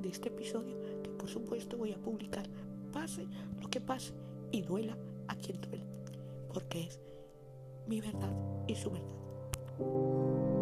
de 0.00 0.08
este 0.08 0.28
episodio 0.28 0.76
que 1.02 1.10
por 1.10 1.28
supuesto 1.28 1.76
voy 1.76 1.92
a 1.92 1.98
publicar, 1.98 2.46
pase 2.92 3.26
lo 3.60 3.68
que 3.68 3.80
pase 3.80 4.14
y 4.52 4.62
duela 4.62 4.96
a 5.30 5.34
quien 5.36 5.60
duele, 5.60 5.84
porque 6.52 6.82
es 6.82 7.00
mi 7.86 8.00
verdad 8.00 8.32
y 8.66 8.74
su 8.74 8.90
verdad. 8.90 10.59